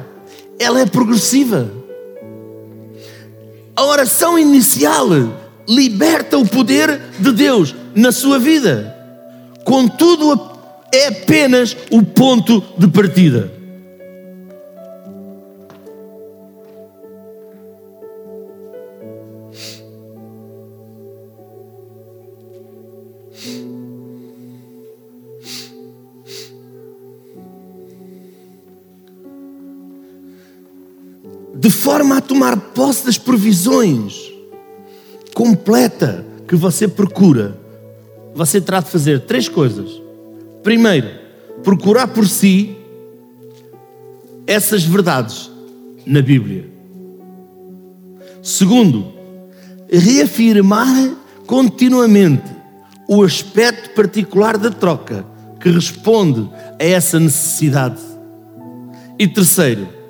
ela 0.60 0.80
é 0.80 0.86
progressiva. 0.86 1.70
A 3.76 3.84
oração 3.84 4.38
inicial 4.38 5.08
liberta 5.68 6.38
o 6.38 6.47
poder 6.47 7.02
de 7.20 7.32
Deus 7.32 7.76
na 7.95 8.12
sua 8.12 8.38
vida. 8.38 8.95
Contudo, 9.64 10.39
é 10.93 11.08
apenas 11.08 11.76
o 11.89 12.04
ponto 12.04 12.64
de 12.78 12.88
partida. 12.88 13.61
Forma 31.91 32.19
a 32.19 32.21
tomar 32.21 32.55
posse 32.57 33.05
das 33.05 33.17
provisões 33.17 34.31
completa 35.33 36.25
que 36.47 36.55
você 36.55 36.87
procura, 36.87 37.59
você 38.33 38.61
terá 38.61 38.79
de 38.79 38.89
fazer 38.89 39.19
três 39.25 39.49
coisas. 39.49 40.01
Primeiro, 40.63 41.09
procurar 41.61 42.07
por 42.07 42.25
si 42.29 42.77
essas 44.47 44.85
verdades 44.85 45.51
na 46.05 46.21
Bíblia. 46.21 46.65
Segundo, 48.41 49.11
reafirmar 49.91 51.13
continuamente 51.45 52.49
o 53.05 53.21
aspecto 53.21 53.93
particular 53.93 54.57
da 54.57 54.69
troca 54.69 55.25
que 55.59 55.69
responde 55.69 56.49
a 56.79 56.85
essa 56.85 57.19
necessidade. 57.19 57.99
E 59.19 59.27
terceiro, 59.27 60.01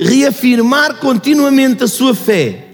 reafirmar 0.00 0.98
continuamente 0.98 1.82
a 1.84 1.88
sua 1.88 2.14
fé, 2.14 2.64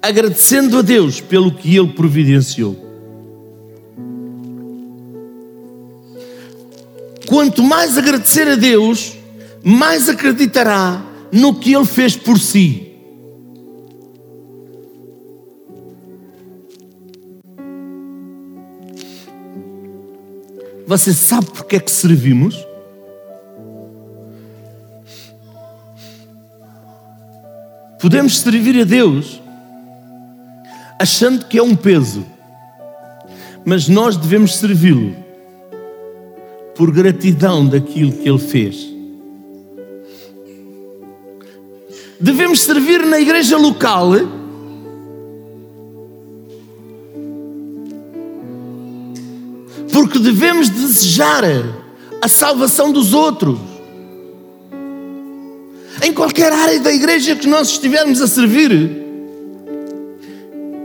agradecendo 0.00 0.78
a 0.78 0.82
Deus 0.82 1.20
pelo 1.20 1.52
que 1.52 1.76
Ele 1.76 1.88
providenciou. 1.88 2.82
Quanto 7.26 7.62
mais 7.62 7.98
agradecer 7.98 8.46
a 8.46 8.54
Deus, 8.54 9.14
mais 9.62 10.08
acreditará 10.08 11.02
no 11.32 11.54
que 11.54 11.74
Ele 11.74 11.86
fez 11.86 12.16
por 12.16 12.38
si. 12.38 12.92
Você 20.86 21.14
sabe 21.14 21.46
porque 21.46 21.76
é 21.76 21.80
que 21.80 21.90
servimos? 21.90 22.54
Podemos 28.04 28.40
servir 28.40 28.78
a 28.82 28.84
Deus 28.84 29.40
achando 31.00 31.46
que 31.46 31.56
é 31.56 31.62
um 31.62 31.74
peso, 31.74 32.22
mas 33.64 33.88
nós 33.88 34.14
devemos 34.14 34.56
servi-lo 34.56 35.16
por 36.76 36.92
gratidão 36.92 37.66
daquilo 37.66 38.12
que 38.12 38.28
Ele 38.28 38.38
fez. 38.38 38.92
Devemos 42.20 42.60
servir 42.60 43.06
na 43.06 43.18
igreja 43.18 43.56
local 43.56 44.10
porque 49.90 50.18
devemos 50.18 50.68
desejar 50.68 51.42
a 52.20 52.28
salvação 52.28 52.92
dos 52.92 53.14
outros 53.14 53.73
em 56.04 56.12
qualquer 56.12 56.52
área 56.52 56.78
da 56.80 56.92
igreja 56.92 57.34
que 57.34 57.46
nós 57.46 57.68
estivermos 57.70 58.20
a 58.20 58.26
servir. 58.26 59.02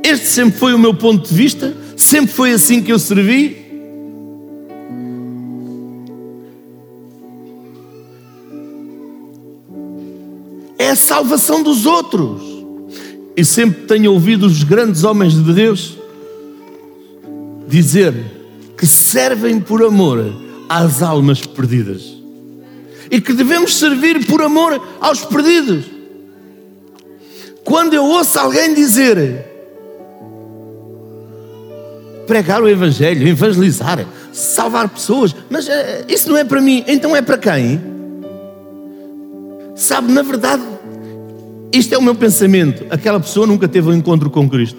Este 0.01 0.27
sempre 0.27 0.57
foi 0.57 0.73
o 0.73 0.79
meu 0.79 0.93
ponto 0.93 1.27
de 1.27 1.35
vista, 1.35 1.75
sempre 1.97 2.31
foi 2.33 2.53
assim 2.53 2.81
que 2.81 2.91
eu 2.91 2.97
servi. 2.97 3.67
é 10.77 10.91
a 10.91 10.95
salvação 10.95 11.61
dos 11.61 11.85
outros. 11.85 12.41
E 13.35 13.43
sempre 13.45 13.85
tenho 13.85 14.13
ouvido 14.13 14.47
os 14.47 14.63
grandes 14.63 15.03
homens 15.03 15.33
de 15.33 15.53
Deus 15.53 15.97
dizer 17.67 18.15
que 18.75 18.87
servem 18.87 19.59
por 19.59 19.83
amor 19.83 20.33
às 20.67 21.03
almas 21.03 21.45
perdidas 21.45 22.18
e 23.11 23.19
que 23.19 23.33
devemos 23.33 23.77
servir 23.77 24.25
por 24.25 24.41
amor 24.41 24.81
aos 24.99 25.23
perdidos. 25.25 25.85
Quando 27.63 27.93
eu 27.93 28.03
ouço 28.03 28.39
alguém 28.39 28.73
dizer 28.73 29.45
pregar 32.25 32.61
o 32.61 32.69
Evangelho, 32.69 33.27
evangelizar, 33.27 34.05
salvar 34.31 34.87
pessoas, 34.87 35.35
mas 35.49 35.67
uh, 35.67 35.71
isso 36.07 36.29
não 36.29 36.37
é 36.37 36.43
para 36.43 36.61
mim, 36.61 36.83
então 36.87 37.15
é 37.15 37.23
para 37.23 37.39
quem? 37.39 37.81
Sabe, 39.75 40.11
na 40.11 40.21
verdade, 40.21 40.61
isto 41.71 41.93
é 41.95 41.97
o 41.97 42.01
meu 42.01 42.13
pensamento. 42.13 42.85
Aquela 42.89 43.19
pessoa 43.19 43.47
nunca 43.47 43.67
teve 43.67 43.89
um 43.89 43.93
encontro 43.93 44.29
com 44.29 44.47
Cristo. 44.49 44.77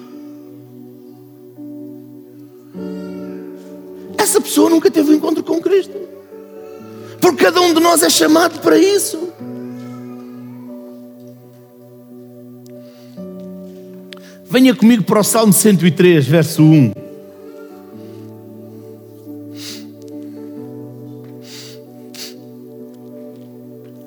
Essa 4.16 4.40
pessoa 4.40 4.70
nunca 4.70 4.90
teve 4.90 5.10
um 5.10 5.14
encontro 5.14 5.42
com 5.42 5.60
Cristo. 5.60 5.96
Porque 7.20 7.44
cada 7.44 7.60
um 7.60 7.74
de 7.74 7.80
nós 7.80 8.02
é 8.02 8.10
chamado 8.10 8.60
para 8.60 8.78
isso. 8.78 9.28
Venha 14.50 14.74
comigo 14.74 15.04
para 15.04 15.20
o 15.20 15.24
Salmo 15.24 15.52
103, 15.52 16.26
verso 16.26 16.62
1. 16.62 16.92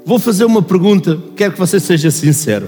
Vou 0.05 0.19
fazer 0.19 0.43
uma 0.43 0.61
pergunta, 0.61 1.17
quero 1.35 1.53
que 1.53 1.59
você 1.59 1.79
seja 1.79 2.11
sincero. 2.11 2.67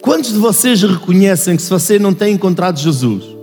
Quantos 0.00 0.32
de 0.32 0.38
vocês 0.38 0.80
reconhecem 0.80 1.54
que 1.54 1.62
se 1.62 1.68
você 1.68 1.98
não 1.98 2.14
tem 2.14 2.32
encontrado 2.34 2.78
Jesus, 2.78 3.37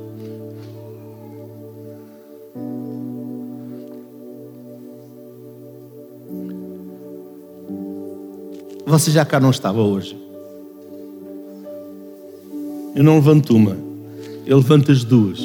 você 8.85 9.11
já 9.11 9.25
cá 9.25 9.39
não 9.39 9.49
estava 9.49 9.81
hoje? 9.81 10.15
Eu 12.95 13.03
não 13.03 13.15
levanto 13.15 13.55
uma, 13.55 13.77
eu 14.45 14.57
levanto 14.57 14.91
as 14.91 15.03
duas. 15.03 15.39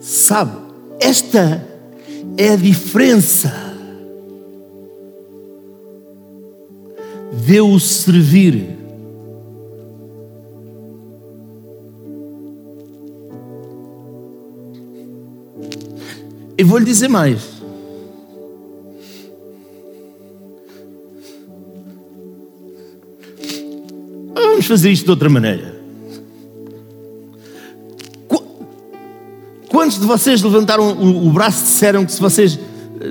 Sabe, 0.00 0.52
esta 1.00 1.66
é 2.36 2.50
a 2.50 2.56
diferença 2.56 3.52
de 7.46 7.60
o 7.60 7.78
servir. 7.78 8.78
E 16.58 16.64
vou 16.64 16.78
lhe 16.78 16.84
dizer 16.84 17.08
mais. 17.08 17.51
Vamos 24.62 24.80
fazer 24.80 24.92
isto 24.92 25.06
de 25.06 25.10
outra 25.10 25.28
maneira. 25.28 25.74
Quantos 29.68 29.98
de 29.98 30.06
vocês 30.06 30.40
levantaram 30.40 30.92
o 30.92 31.32
braço 31.32 31.62
e 31.62 31.64
disseram 31.64 32.06
que 32.06 32.12
se 32.12 32.20
vocês 32.20 32.56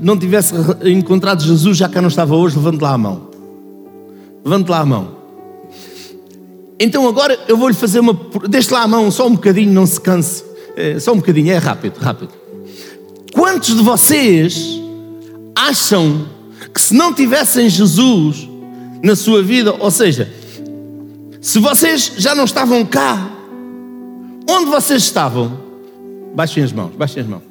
não 0.02 0.18
tivessem 0.18 0.58
encontrado 0.86 1.44
Jesus, 1.44 1.76
já 1.76 1.90
cá 1.90 2.02
não 2.02 2.08
estava 2.08 2.34
hoje, 2.38 2.56
levante 2.56 2.82
lá 2.82 2.94
a 2.94 2.98
mão. 2.98 3.28
Levante 4.46 4.70
lá 4.70 4.80
a 4.80 4.86
mão. 4.86 5.18
Então 6.80 7.06
agora 7.06 7.38
eu 7.50 7.58
vou-lhe 7.58 7.76
fazer 7.76 8.00
uma. 8.00 8.18
Deixe 8.48 8.74
lá 8.74 8.84
a 8.84 8.88
mão 8.88 9.12
só 9.12 9.28
um 9.28 9.32
bocadinho, 9.32 9.74
não 9.74 9.86
se 9.86 10.00
canse. 10.00 10.46
É, 10.78 11.02
só 11.02 11.12
um 11.12 11.18
bocadinho, 11.18 11.52
é 11.52 11.58
rápido, 11.58 11.98
rápido. 11.98 12.32
Quantos 13.34 13.76
de 13.76 13.84
vocês 13.84 14.80
acham 15.54 16.28
que 16.74 16.80
se 16.80 16.94
não 16.94 17.14
tivessem 17.14 17.68
Jesus 17.68 18.48
na 19.04 19.18
sua 19.18 19.44
vida, 19.44 19.76
ou 19.78 19.92
seja, 19.92 20.32
se 21.42 21.58
vocês 21.58 22.14
já 22.18 22.36
não 22.36 22.46
estavam 22.46 22.86
cá, 22.86 23.32
onde 24.48 24.70
vocês 24.70 25.02
estavam? 25.02 25.60
Baixem 26.36 26.64
as 26.64 26.72
mãos, 26.72 26.92
baixem 26.96 27.24
as 27.24 27.28
mãos. 27.28 27.42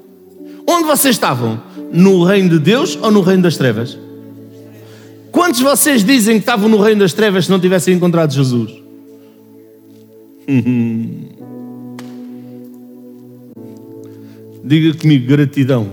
Onde 0.64 0.84
vocês 0.84 1.16
estavam? 1.16 1.60
No 1.92 2.22
reino 2.22 2.50
de 2.50 2.60
Deus 2.60 2.96
ou 3.02 3.10
no 3.10 3.20
reino 3.20 3.42
das 3.42 3.56
trevas? 3.56 3.98
Quantos 5.32 5.60
vocês 5.60 6.04
dizem 6.04 6.36
que 6.36 6.42
estavam 6.42 6.68
no 6.68 6.80
reino 6.80 7.00
das 7.00 7.12
trevas 7.12 7.46
se 7.46 7.50
não 7.50 7.58
tivessem 7.58 7.94
encontrado 7.94 8.32
Jesus? 8.32 8.70
Diga 14.62 14.96
comigo, 14.98 15.26
gratidão. 15.26 15.90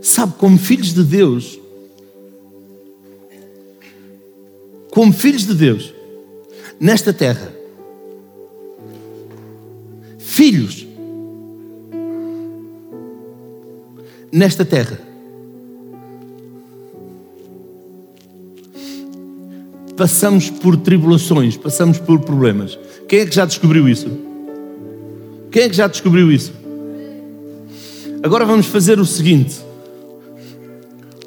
Sabe, 0.00 0.34
como 0.38 0.56
filhos 0.56 0.94
de 0.94 1.02
Deus, 1.02 1.58
como 4.92 5.12
filhos 5.12 5.44
de 5.44 5.54
Deus, 5.54 5.95
nesta 6.78 7.12
terra, 7.12 7.52
filhos, 10.18 10.86
nesta 14.30 14.64
terra, 14.64 15.00
passamos 19.96 20.50
por 20.50 20.76
tribulações, 20.76 21.56
passamos 21.56 21.98
por 21.98 22.20
problemas. 22.20 22.78
Quem 23.08 23.20
é 23.20 23.26
que 23.26 23.34
já 23.34 23.46
descobriu 23.46 23.88
isso? 23.88 24.10
Quem 25.50 25.62
é 25.62 25.68
que 25.68 25.76
já 25.76 25.86
descobriu 25.86 26.30
isso? 26.30 26.52
Agora 28.22 28.44
vamos 28.44 28.66
fazer 28.66 29.00
o 29.00 29.06
seguinte: 29.06 29.56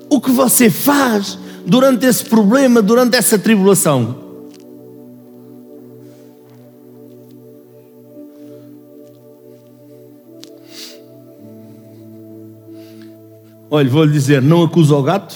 o 0.10 0.22
que 0.22 0.30
você 0.30 0.70
faz 0.70 1.40
durante 1.66 2.06
esse 2.06 2.24
problema, 2.24 2.82
durante 2.82 3.18
essa 3.18 3.40
tribulação? 3.40 4.29
Olha, 13.72 13.90
vou-lhe 13.90 14.12
dizer: 14.12 14.42
não 14.42 14.64
acusa 14.64 14.96
o 14.96 15.04
gato, 15.04 15.36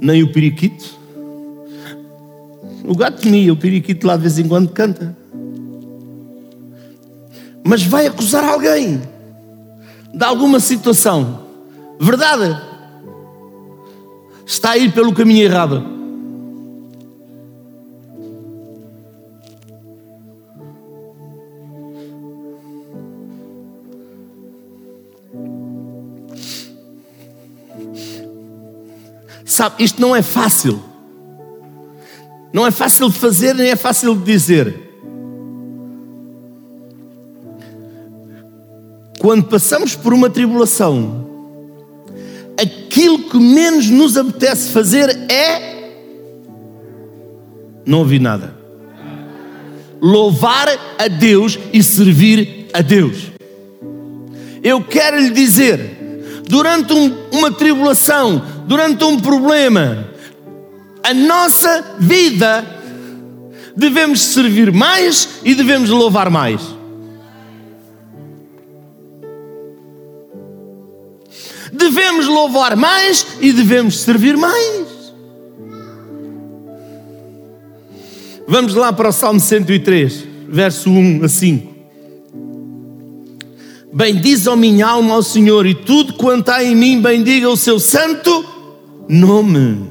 nem 0.00 0.22
o 0.22 0.32
periquito, 0.32 0.96
o 2.84 2.94
gato 2.94 3.28
mia, 3.28 3.52
o 3.52 3.56
periquito 3.56 4.06
lá 4.06 4.16
de 4.16 4.22
vez 4.22 4.38
em 4.38 4.48
quando 4.48 4.70
canta. 4.70 5.16
Mas 7.62 7.82
vai 7.82 8.06
acusar 8.06 8.44
alguém 8.44 9.02
de 10.14 10.24
alguma 10.24 10.58
situação. 10.58 11.40
Verdade? 12.00 12.58
Está 14.46 14.70
a 14.70 14.78
ir 14.78 14.92
pelo 14.92 15.12
caminho 15.12 15.44
errado. 15.44 15.97
Sabe, 29.58 29.82
isto 29.82 30.00
não 30.00 30.14
é 30.14 30.22
fácil. 30.22 30.80
Não 32.52 32.64
é 32.64 32.70
fácil 32.70 33.10
de 33.10 33.18
fazer, 33.18 33.56
nem 33.56 33.70
é 33.70 33.74
fácil 33.74 34.14
de 34.14 34.22
dizer. 34.22 34.72
Quando 39.18 39.46
passamos 39.46 39.96
por 39.96 40.14
uma 40.14 40.30
tribulação, 40.30 41.26
aquilo 42.56 43.28
que 43.28 43.36
menos 43.36 43.90
nos 43.90 44.16
apetece 44.16 44.70
fazer 44.70 45.08
é. 45.28 45.90
Não 47.84 47.98
ouvir 47.98 48.20
nada. 48.20 48.54
Louvar 50.00 50.68
a 51.00 51.08
Deus 51.08 51.58
e 51.72 51.82
servir 51.82 52.68
a 52.72 52.80
Deus. 52.80 53.32
Eu 54.62 54.84
quero 54.84 55.18
lhe 55.18 55.30
dizer, 55.30 56.44
durante 56.46 56.92
um, 56.92 57.12
uma 57.32 57.50
tribulação, 57.50 58.56
durante 58.68 59.02
um 59.02 59.18
problema, 59.18 60.06
a 61.02 61.14
nossa 61.14 61.96
vida, 61.98 62.62
devemos 63.74 64.20
servir 64.20 64.70
mais 64.70 65.40
e 65.42 65.54
devemos 65.54 65.88
louvar 65.88 66.28
mais. 66.28 66.60
Devemos 71.72 72.26
louvar 72.26 72.76
mais 72.76 73.26
e 73.40 73.52
devemos 73.52 74.00
servir 74.00 74.36
mais. 74.36 74.86
Vamos 78.46 78.74
lá 78.74 78.92
para 78.92 79.08
o 79.08 79.12
Salmo 79.12 79.40
103, 79.40 80.24
verso 80.46 80.90
1 80.90 81.24
a 81.24 81.28
5. 81.28 81.74
Bendiz 83.94 84.46
a 84.46 84.54
minha 84.54 84.88
alma 84.88 85.14
ao 85.14 85.22
Senhor 85.22 85.64
e 85.64 85.74
tudo 85.74 86.12
quanto 86.12 86.50
há 86.50 86.62
em 86.62 86.76
mim 86.76 87.00
bendiga 87.00 87.48
o 87.48 87.56
seu 87.56 87.80
santo 87.80 88.57
nome. 89.08 89.88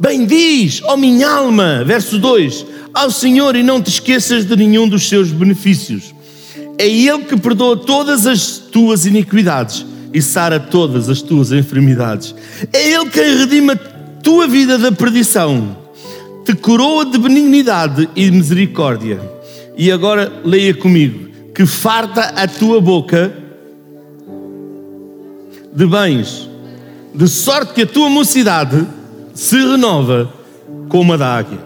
Bendiz, 0.00 0.80
ó 0.84 0.96
minha 0.96 1.28
alma, 1.28 1.82
verso 1.84 2.18
2, 2.18 2.66
ao 2.94 3.10
Senhor 3.10 3.56
e 3.56 3.62
não 3.62 3.82
te 3.82 3.90
esqueças 3.90 4.44
de 4.44 4.56
nenhum 4.56 4.88
dos 4.88 5.08
seus 5.08 5.30
benefícios. 5.30 6.14
É 6.78 6.86
Ele 6.86 7.24
que 7.24 7.36
perdoa 7.36 7.76
todas 7.76 8.26
as 8.26 8.58
tuas 8.58 9.06
iniquidades 9.06 9.84
e 10.12 10.22
sara 10.22 10.60
todas 10.60 11.08
as 11.08 11.20
tuas 11.20 11.52
enfermidades. 11.52 12.34
É 12.72 12.90
Ele 12.90 13.10
quem 13.10 13.36
redime 13.36 13.72
a 13.72 13.76
tua 13.76 14.46
vida 14.46 14.78
da 14.78 14.92
perdição, 14.92 15.76
te 16.44 16.54
coroa 16.54 17.04
de 17.04 17.18
benignidade 17.18 18.08
e 18.14 18.30
misericórdia. 18.30 19.20
E 19.76 19.90
agora 19.90 20.32
leia 20.44 20.74
comigo: 20.74 21.28
que 21.54 21.66
farta 21.66 22.22
a 22.36 22.46
tua 22.46 22.80
boca 22.80 23.32
de 25.74 25.86
bens, 25.86 26.47
de 27.18 27.26
sorte 27.26 27.74
que 27.74 27.82
a 27.82 27.86
tua 27.86 28.08
mocidade 28.08 28.86
se 29.34 29.56
renova 29.56 30.32
como 30.88 31.14
a 31.14 31.16
da 31.16 31.36
águia. 31.36 31.58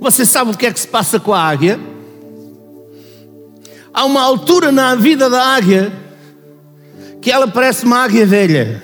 Você 0.00 0.24
sabe 0.24 0.52
o 0.52 0.56
que 0.56 0.64
é 0.64 0.72
que 0.72 0.78
se 0.78 0.86
passa 0.86 1.18
com 1.18 1.34
a 1.34 1.40
águia? 1.40 1.80
Há 3.92 4.04
uma 4.04 4.22
altura 4.22 4.70
na 4.70 4.94
vida 4.94 5.28
da 5.28 5.42
águia 5.42 5.92
que 7.20 7.32
ela 7.32 7.48
parece 7.48 7.84
uma 7.84 7.98
águia 7.98 8.24
velha. 8.24 8.80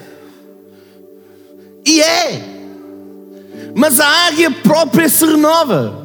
E 1.86 2.00
é. 2.00 2.42
Mas 3.76 4.00
a 4.00 4.08
águia 4.26 4.50
própria 4.50 5.08
se 5.08 5.24
renova. 5.24 6.04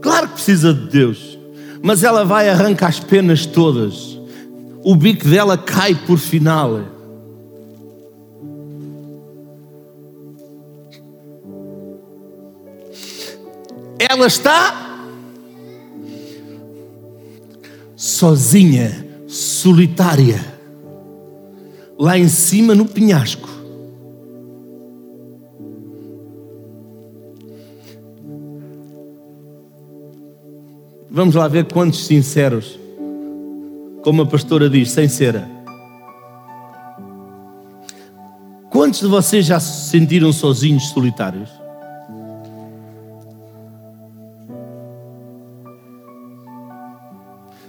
Claro 0.00 0.28
que 0.28 0.34
precisa 0.36 0.72
de 0.72 0.88
Deus. 0.88 1.38
Mas 1.82 2.02
ela 2.02 2.24
vai 2.24 2.48
arrancar 2.48 2.88
as 2.88 2.98
penas 2.98 3.44
todas. 3.44 4.19
O 4.82 4.96
bico 4.96 5.28
dela 5.28 5.58
cai 5.58 5.94
por 5.94 6.18
final. 6.18 6.80
Ela 13.98 14.26
está 14.26 15.06
sozinha, 17.94 19.06
solitária, 19.28 20.42
lá 21.98 22.18
em 22.18 22.28
cima 22.28 22.74
no 22.74 22.86
penhasco. 22.86 23.48
Vamos 31.10 31.34
lá 31.34 31.46
ver 31.46 31.66
quantos 31.70 32.06
sinceros, 32.06 32.79
como 34.02 34.22
a 34.22 34.26
pastora 34.26 34.68
diz, 34.68 34.90
sem 34.90 35.08
cera. 35.08 35.48
Quantos 38.70 39.00
de 39.00 39.06
vocês 39.06 39.44
já 39.44 39.58
se 39.60 39.90
sentiram 39.90 40.32
sozinhos, 40.32 40.88
solitários? 40.88 41.50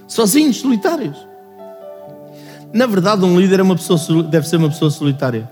Sozinhos, 0.06 0.58
solitários. 0.58 1.16
Na 2.72 2.86
verdade, 2.86 3.24
um 3.24 3.38
líder 3.38 3.60
é 3.60 3.62
uma 3.62 3.76
pessoa, 3.76 4.22
deve 4.22 4.48
ser 4.48 4.56
uma 4.56 4.68
pessoa 4.68 4.90
solitária. 4.90 5.48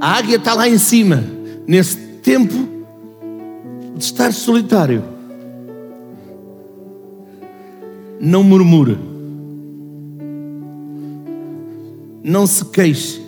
A 0.00 0.16
águia 0.16 0.36
está 0.36 0.54
lá 0.54 0.66
em 0.66 0.78
cima, 0.78 1.22
nesse 1.66 1.98
tempo 2.22 2.54
de 3.94 4.02
estar 4.02 4.32
solitário. 4.32 5.04
Não 8.18 8.42
murmura. 8.42 8.96
Não 12.24 12.46
se 12.46 12.64
queixe. 12.64 13.20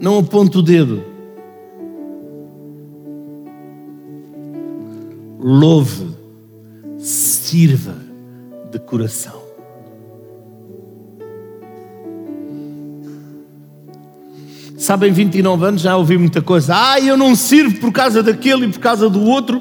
Não 0.00 0.18
aponte 0.18 0.58
o 0.58 0.62
dedo. 0.62 1.04
Louve, 5.38 6.08
sirva 6.98 7.94
de 8.72 8.80
coração. 8.80 9.45
Sabem, 14.86 15.10
29 15.10 15.66
anos 15.66 15.80
já 15.82 15.96
ouvi 15.96 16.16
muita 16.16 16.40
coisa. 16.40 16.72
Ah, 16.76 17.00
eu 17.00 17.16
não 17.16 17.34
sirvo 17.34 17.80
por 17.80 17.90
causa 17.90 18.22
daquele 18.22 18.66
e 18.66 18.68
por 18.68 18.78
causa 18.78 19.10
do 19.10 19.20
outro. 19.20 19.60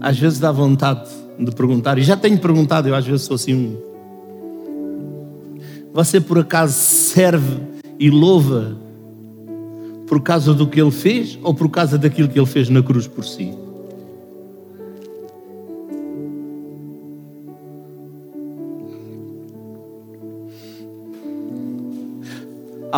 Às 0.00 0.16
vezes 0.16 0.38
dá 0.38 0.52
vontade 0.52 1.10
de 1.36 1.50
perguntar, 1.50 1.98
e 1.98 2.02
já 2.02 2.16
tenho 2.16 2.38
perguntado, 2.38 2.86
eu 2.86 2.94
às 2.94 3.04
vezes 3.04 3.22
sou 3.22 3.34
assim. 3.34 3.76
Você 5.92 6.20
por 6.20 6.38
acaso 6.38 6.74
serve 6.74 7.62
e 7.98 8.08
louva 8.10 8.78
por 10.06 10.22
causa 10.22 10.54
do 10.54 10.68
que 10.68 10.80
ele 10.80 10.92
fez 10.92 11.36
ou 11.42 11.52
por 11.52 11.68
causa 11.68 11.98
daquilo 11.98 12.28
que 12.28 12.38
ele 12.38 12.46
fez 12.46 12.68
na 12.68 12.80
cruz 12.80 13.08
por 13.08 13.24
si? 13.24 13.52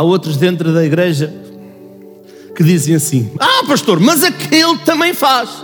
Há 0.01 0.03
outros 0.03 0.39
dentro 0.39 0.73
da 0.73 0.83
igreja 0.83 1.31
que 2.57 2.65
dizem 2.65 2.95
assim: 2.95 3.31
Ah, 3.39 3.67
pastor, 3.67 4.01
mas 4.01 4.25
aquele 4.25 4.79
também 4.79 5.13
faz. 5.13 5.63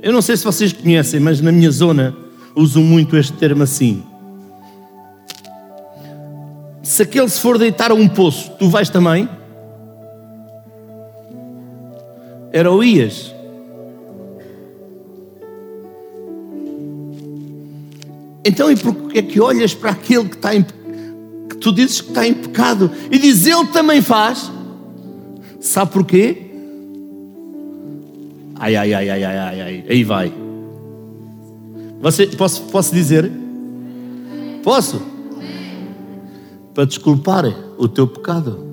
Eu 0.00 0.12
não 0.12 0.22
sei 0.22 0.36
se 0.36 0.44
vocês 0.44 0.72
conhecem, 0.72 1.18
mas 1.18 1.40
na 1.40 1.50
minha 1.50 1.72
zona 1.72 2.16
uso 2.54 2.80
muito 2.80 3.16
este 3.16 3.32
termo 3.32 3.64
assim. 3.64 4.00
Se 6.84 7.02
aquele 7.02 7.28
se 7.28 7.40
for 7.40 7.58
deitar 7.58 7.90
a 7.90 7.94
um 7.94 8.06
poço, 8.06 8.52
tu 8.56 8.68
vais 8.68 8.88
também? 8.88 9.28
Era 12.52 12.70
o 12.70 12.84
ias. 12.84 13.34
Então, 18.44 18.70
e 18.70 18.76
por 18.76 18.94
que 19.08 19.18
é 19.18 19.22
que 19.22 19.40
olhas 19.40 19.74
para 19.74 19.90
aquele 19.90 20.28
que 20.28 20.36
está 20.36 20.54
em 20.54 20.64
tu 21.60 21.72
dizes 21.72 22.00
que 22.00 22.08
está 22.08 22.26
em 22.26 22.34
pecado 22.34 22.90
e 23.10 23.18
diz 23.18 23.46
ele 23.46 23.66
também 23.66 24.00
faz. 24.00 24.50
Sabe 25.60 25.92
porquê? 25.92 26.50
Ai, 28.56 28.76
ai, 28.76 28.92
ai, 28.94 29.10
ai, 29.10 29.24
ai, 29.24 29.38
ai, 29.38 29.60
ai. 29.60 29.84
aí 29.88 30.04
vai. 30.04 30.32
Você, 32.00 32.26
posso, 32.26 32.62
posso 32.64 32.94
dizer? 32.94 33.30
Posso? 34.62 35.00
Para 36.74 36.84
desculpar 36.84 37.44
o 37.78 37.88
teu 37.88 38.06
pecado. 38.06 38.70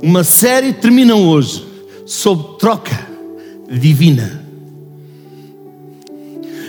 Uma 0.00 0.22
série 0.22 0.72
termina 0.72 1.16
hoje 1.16 1.66
sob 2.06 2.58
troca 2.58 3.08
divina. 3.68 4.47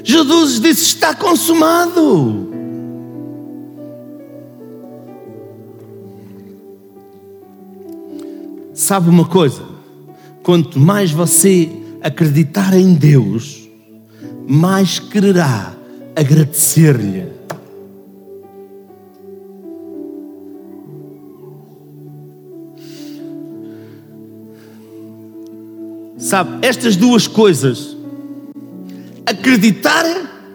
Jesus 0.10 0.60
disse: 0.60 0.86
Está 0.86 1.14
consumado. 1.14 2.50
Sabe 8.74 9.08
uma 9.08 9.28
coisa? 9.28 9.64
Quanto 10.42 10.80
mais 10.80 11.12
você 11.12 11.70
acreditar 12.02 12.74
em 12.74 12.96
Deus, 12.96 13.70
mais 14.48 14.98
quererá 14.98 15.76
agradecer-lhe. 16.16 17.28
Sabe, 26.18 26.66
estas 26.66 26.96
duas 26.96 27.28
coisas 27.28 27.99
acreditar 29.26 30.06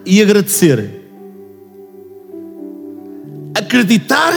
e 0.05 0.21
agradecer. 0.21 1.03
Acreditar 3.55 4.33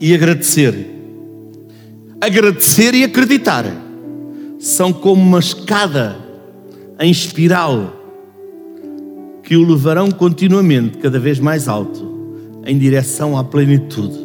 e 0.00 0.14
agradecer. 0.14 0.74
Agradecer 2.20 2.94
e 2.94 3.04
acreditar 3.04 3.64
são 4.58 4.92
como 4.92 5.22
uma 5.22 5.38
escada 5.38 6.16
em 6.98 7.10
espiral 7.10 7.94
que 9.42 9.56
o 9.56 9.64
levarão 9.64 10.10
continuamente, 10.10 10.98
cada 10.98 11.18
vez 11.18 11.38
mais 11.38 11.68
alto, 11.68 12.60
em 12.66 12.76
direção 12.76 13.38
à 13.38 13.44
plenitude 13.44 14.18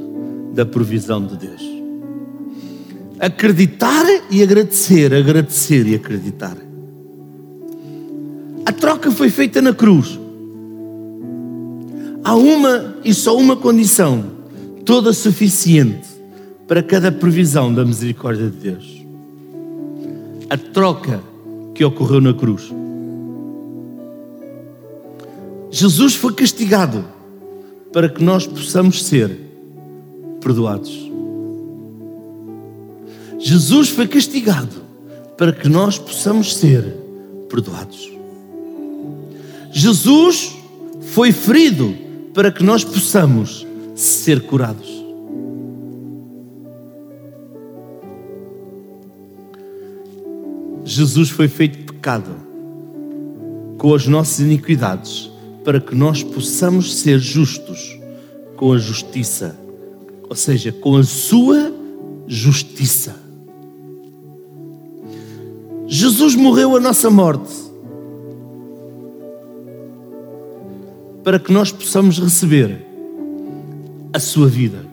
da 0.53 0.65
provisão 0.65 1.25
de 1.25 1.37
Deus. 1.37 1.73
acreditar 3.19 4.05
e 4.29 4.43
agradecer, 4.43 5.13
agradecer 5.13 5.87
e 5.87 5.95
acreditar. 5.95 6.57
A 8.65 8.71
troca 8.71 9.11
foi 9.11 9.29
feita 9.29 9.61
na 9.61 9.73
cruz. 9.73 10.19
Há 12.23 12.35
uma 12.35 12.95
e 13.03 13.13
só 13.13 13.35
uma 13.37 13.55
condição, 13.55 14.23
toda 14.85 15.11
suficiente 15.11 16.07
para 16.67 16.81
cada 16.81 17.11
previsão 17.11 17.73
da 17.73 17.83
misericórdia 17.83 18.49
de 18.49 18.57
Deus. 18.57 19.05
A 20.49 20.57
troca 20.57 21.21
que 21.75 21.83
ocorreu 21.83 22.21
na 22.21 22.33
cruz. 22.33 22.71
Jesus 25.69 26.15
foi 26.15 26.33
castigado 26.33 27.03
para 27.91 28.07
que 28.07 28.23
nós 28.23 28.45
possamos 28.47 29.03
ser 29.03 29.35
perdoados. 30.39 31.11
Jesus 33.39 33.89
foi 33.89 34.07
castigado 34.07 34.83
para 35.37 35.51
que 35.51 35.67
nós 35.67 35.97
possamos 35.97 36.55
ser 36.55 36.83
perdoados. 37.49 38.12
Jesus 39.73 40.55
foi 41.01 41.31
ferido 41.31 41.95
para 42.31 42.51
que 42.51 42.63
nós 42.63 42.83
possamos 42.83 43.65
ser 43.95 44.41
curados. 44.41 44.87
Jesus 50.85 51.31
foi 51.31 51.47
feito 51.47 51.91
pecado 51.91 52.29
com 53.79 53.95
as 53.95 54.05
nossas 54.05 54.41
iniquidades 54.41 55.31
para 55.63 55.81
que 55.81 55.95
nós 55.95 56.21
possamos 56.21 56.95
ser 56.97 57.17
justos 57.17 57.99
com 58.55 58.73
a 58.73 58.77
justiça, 58.77 59.57
ou 60.29 60.35
seja, 60.35 60.71
com 60.71 60.97
a 60.97 61.03
sua 61.03 61.73
justiça. 62.27 63.15
Jesus 65.87 66.35
morreu 66.35 66.75
a 66.75 66.79
nossa 66.79 67.09
morte 67.09 67.62
para 71.23 71.39
que 71.39 71.51
nós 71.51 71.71
possamos 71.71 72.19
receber 72.19 72.85
a 74.11 74.19
sua 74.19 74.47
vida. 74.47 74.85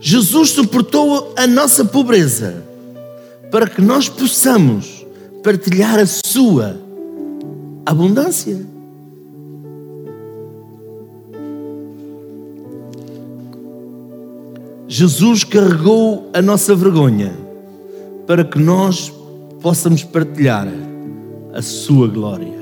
Jesus 0.00 0.50
suportou 0.50 1.32
a 1.36 1.46
nossa 1.46 1.84
pobreza 1.84 2.64
para 3.50 3.66
que 3.68 3.80
nós 3.80 4.08
possamos 4.08 5.06
partilhar 5.42 5.98
a 5.98 6.06
sua 6.06 6.76
abundância. 7.84 8.66
Jesus 14.86 15.44
carregou 15.44 16.30
a 16.32 16.40
nossa 16.40 16.74
vergonha 16.74 17.32
para 18.26 18.44
que 18.44 18.58
nós 18.58 19.12
possamos 19.60 20.04
partilhar 20.04 20.68
a 21.52 21.62
sua 21.62 22.08
glória. 22.08 22.57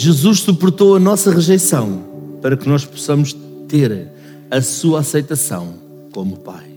Jesus 0.00 0.38
suportou 0.42 0.94
a 0.94 1.00
nossa 1.00 1.28
rejeição 1.28 2.04
para 2.40 2.56
que 2.56 2.68
nós 2.68 2.84
possamos 2.84 3.36
ter 3.66 4.06
a 4.48 4.62
sua 4.62 5.00
aceitação 5.00 5.74
como 6.12 6.36
Pai. 6.36 6.70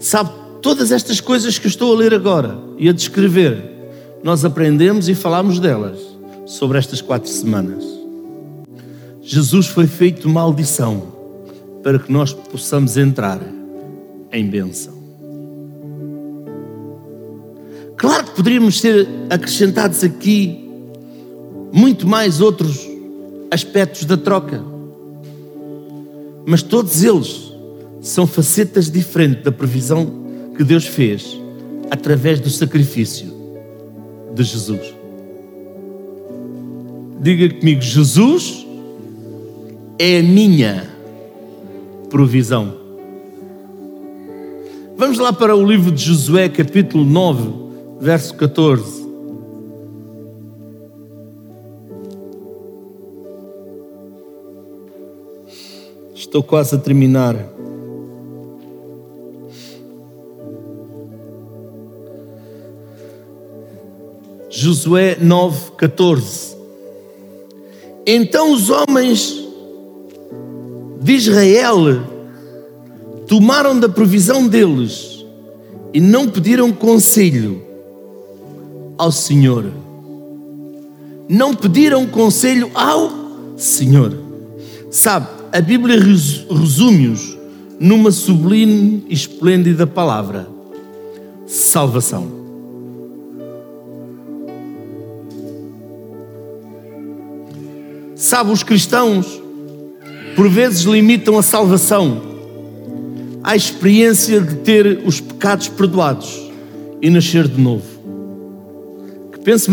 Sabe, 0.00 0.30
todas 0.62 0.90
estas 0.90 1.20
coisas 1.20 1.58
que 1.58 1.66
estou 1.66 1.92
a 1.92 1.98
ler 1.98 2.14
agora 2.14 2.58
e 2.78 2.88
a 2.88 2.94
descrever, 2.94 3.62
nós 4.24 4.42
aprendemos 4.42 5.06
e 5.10 5.14
falamos 5.14 5.60
delas 5.60 5.98
sobre 6.46 6.78
estas 6.78 7.02
quatro 7.02 7.28
semanas. 7.28 7.84
Jesus 9.20 9.66
foi 9.66 9.86
feito 9.86 10.30
maldição 10.30 11.08
para 11.82 11.98
que 11.98 12.10
nós 12.10 12.32
possamos 12.32 12.96
entrar 12.96 13.38
em 14.32 14.48
bênção. 14.48 14.94
Claro 17.98 18.24
que 18.24 18.30
poderíamos 18.30 18.80
ser 18.80 19.06
acrescentados 19.28 20.02
aqui 20.02 20.71
muito 21.72 22.06
mais 22.06 22.40
outros 22.40 22.86
aspectos 23.50 24.04
da 24.04 24.16
troca, 24.16 24.62
mas 26.46 26.62
todos 26.62 27.02
eles 27.02 27.52
são 28.00 28.26
facetas 28.26 28.90
diferentes 28.90 29.42
da 29.42 29.52
previsão 29.52 30.22
que 30.56 30.62
Deus 30.62 30.86
fez 30.86 31.38
através 31.90 32.40
do 32.40 32.50
sacrifício 32.50 33.32
de 34.34 34.42
Jesus. 34.42 34.94
Diga 37.20 37.54
comigo: 37.54 37.80
Jesus 37.80 38.66
é 39.98 40.18
a 40.18 40.22
minha 40.22 40.90
provisão. 42.10 42.74
Vamos 44.96 45.18
lá 45.18 45.32
para 45.32 45.56
o 45.56 45.66
livro 45.66 45.90
de 45.90 46.04
Josué, 46.04 46.48
capítulo 46.48 47.04
9, 47.04 47.50
verso 48.00 48.34
14. 48.34 49.01
Estou 56.32 56.42
quase 56.42 56.74
a 56.74 56.78
terminar. 56.78 57.36
Josué 64.48 65.18
9, 65.20 65.72
14. 65.76 66.56
Então 68.06 68.50
os 68.50 68.70
homens 68.70 69.46
de 71.02 71.12
Israel 71.12 72.00
tomaram 73.26 73.78
da 73.78 73.90
provisão 73.90 74.48
deles 74.48 75.26
e 75.92 76.00
não 76.00 76.30
pediram 76.30 76.72
conselho 76.72 77.62
ao 78.96 79.12
Senhor. 79.12 79.70
Não 81.28 81.54
pediram 81.54 82.06
conselho 82.06 82.70
ao 82.74 83.10
Senhor. 83.58 84.16
Sabe, 84.90 85.41
a 85.52 85.60
Bíblia 85.60 86.00
resume-os 86.00 87.36
numa 87.78 88.10
sublime 88.10 89.04
e 89.06 89.12
esplêndida 89.12 89.86
palavra: 89.86 90.48
salvação. 91.46 92.40
Sabe, 98.16 98.50
os 98.50 98.62
cristãos 98.62 99.42
por 100.34 100.48
vezes 100.48 100.82
limitam 100.82 101.36
a 101.36 101.42
salvação 101.42 102.22
à 103.44 103.54
experiência 103.54 104.40
de 104.40 104.54
ter 104.56 105.02
os 105.04 105.20
pecados 105.20 105.68
perdoados 105.68 106.50
e 107.02 107.10
nascer 107.10 107.46
de 107.46 107.60
novo. 107.60 107.84
Que 109.32 109.40
pense 109.40 109.68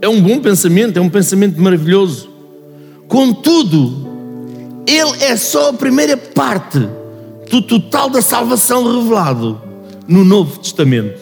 é 0.00 0.08
um 0.08 0.20
bom 0.20 0.40
pensamento, 0.40 0.96
é 0.96 1.00
um 1.00 1.10
pensamento 1.10 1.60
maravilhoso. 1.60 2.28
Contudo, 3.06 4.13
ele 4.86 5.22
é 5.22 5.36
só 5.36 5.70
a 5.70 5.72
primeira 5.72 6.16
parte 6.16 6.78
do 7.50 7.62
total 7.62 8.10
da 8.10 8.20
salvação 8.20 8.84
revelado 8.84 9.60
no 10.06 10.24
Novo 10.24 10.58
Testamento. 10.58 11.20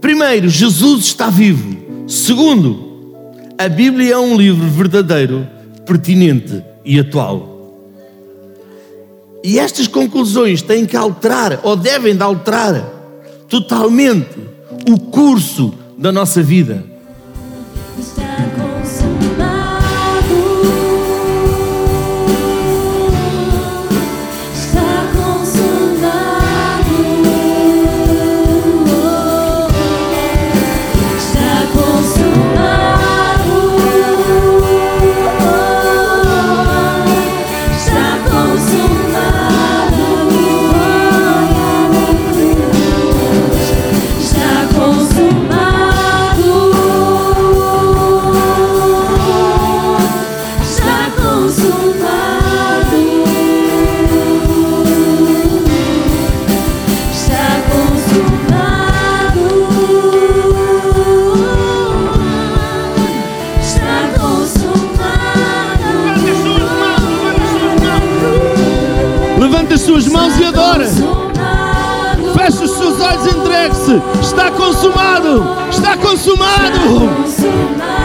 Primeiro, 0.00 0.48
Jesus 0.48 1.04
está 1.04 1.28
vivo. 1.30 2.08
Segundo, 2.08 3.14
a 3.56 3.68
Bíblia 3.68 4.14
é 4.14 4.18
um 4.18 4.36
livro 4.36 4.66
verdadeiro, 4.68 5.46
pertinente 5.86 6.62
e 6.84 6.98
atual. 6.98 7.52
E 9.44 9.58
estas 9.58 9.86
conclusões 9.86 10.62
têm 10.62 10.86
que 10.86 10.96
alterar, 10.96 11.60
ou 11.62 11.76
devem 11.76 12.16
de 12.16 12.22
alterar, 12.22 12.84
totalmente 13.48 14.38
o 14.88 14.98
curso 14.98 15.74
da 15.98 16.12
nossa 16.12 16.42
vida. 16.42 16.91
Consumado. 76.70 78.01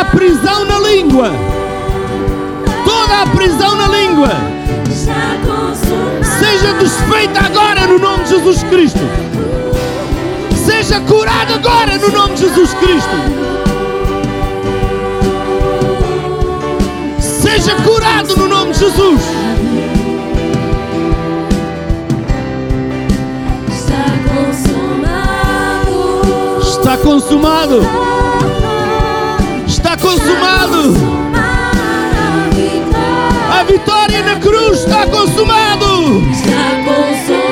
Toda 0.00 0.02
a 0.02 0.04
prisão 0.04 0.64
na 0.64 0.78
língua. 0.78 1.30
Toda 2.84 3.22
a 3.22 3.26
prisão 3.26 3.76
na 3.76 3.88
língua. 3.88 4.30
Seja 6.38 6.72
desfeita 6.74 7.40
agora 7.40 7.86
no 7.86 7.98
nome 7.98 8.24
de 8.24 8.30
Jesus 8.30 8.62
Cristo. 8.64 9.00
Seja 10.56 11.00
curada 11.00 11.54
agora 11.54 11.98
no 11.98 12.08
nome 12.10 12.34
de 12.34 12.40
Jesus 12.40 12.74
Cristo. 12.74 13.10
Seja 17.18 17.74
curado 17.76 18.36
no 18.36 18.48
nome 18.48 18.72
de 18.72 18.78
Jesus. 18.78 19.20
Está 23.68 24.04
consumado. 24.34 25.80
Está 26.62 26.96
consumado 26.96 28.19
consumado. 30.10 30.94
A 33.52 33.62
vitória 33.64 34.22
na 34.22 34.40
cruz 34.40 34.80
está 34.80 35.06
consumado. 35.06 36.22
Está 36.32 36.84
consumado. 36.84 37.49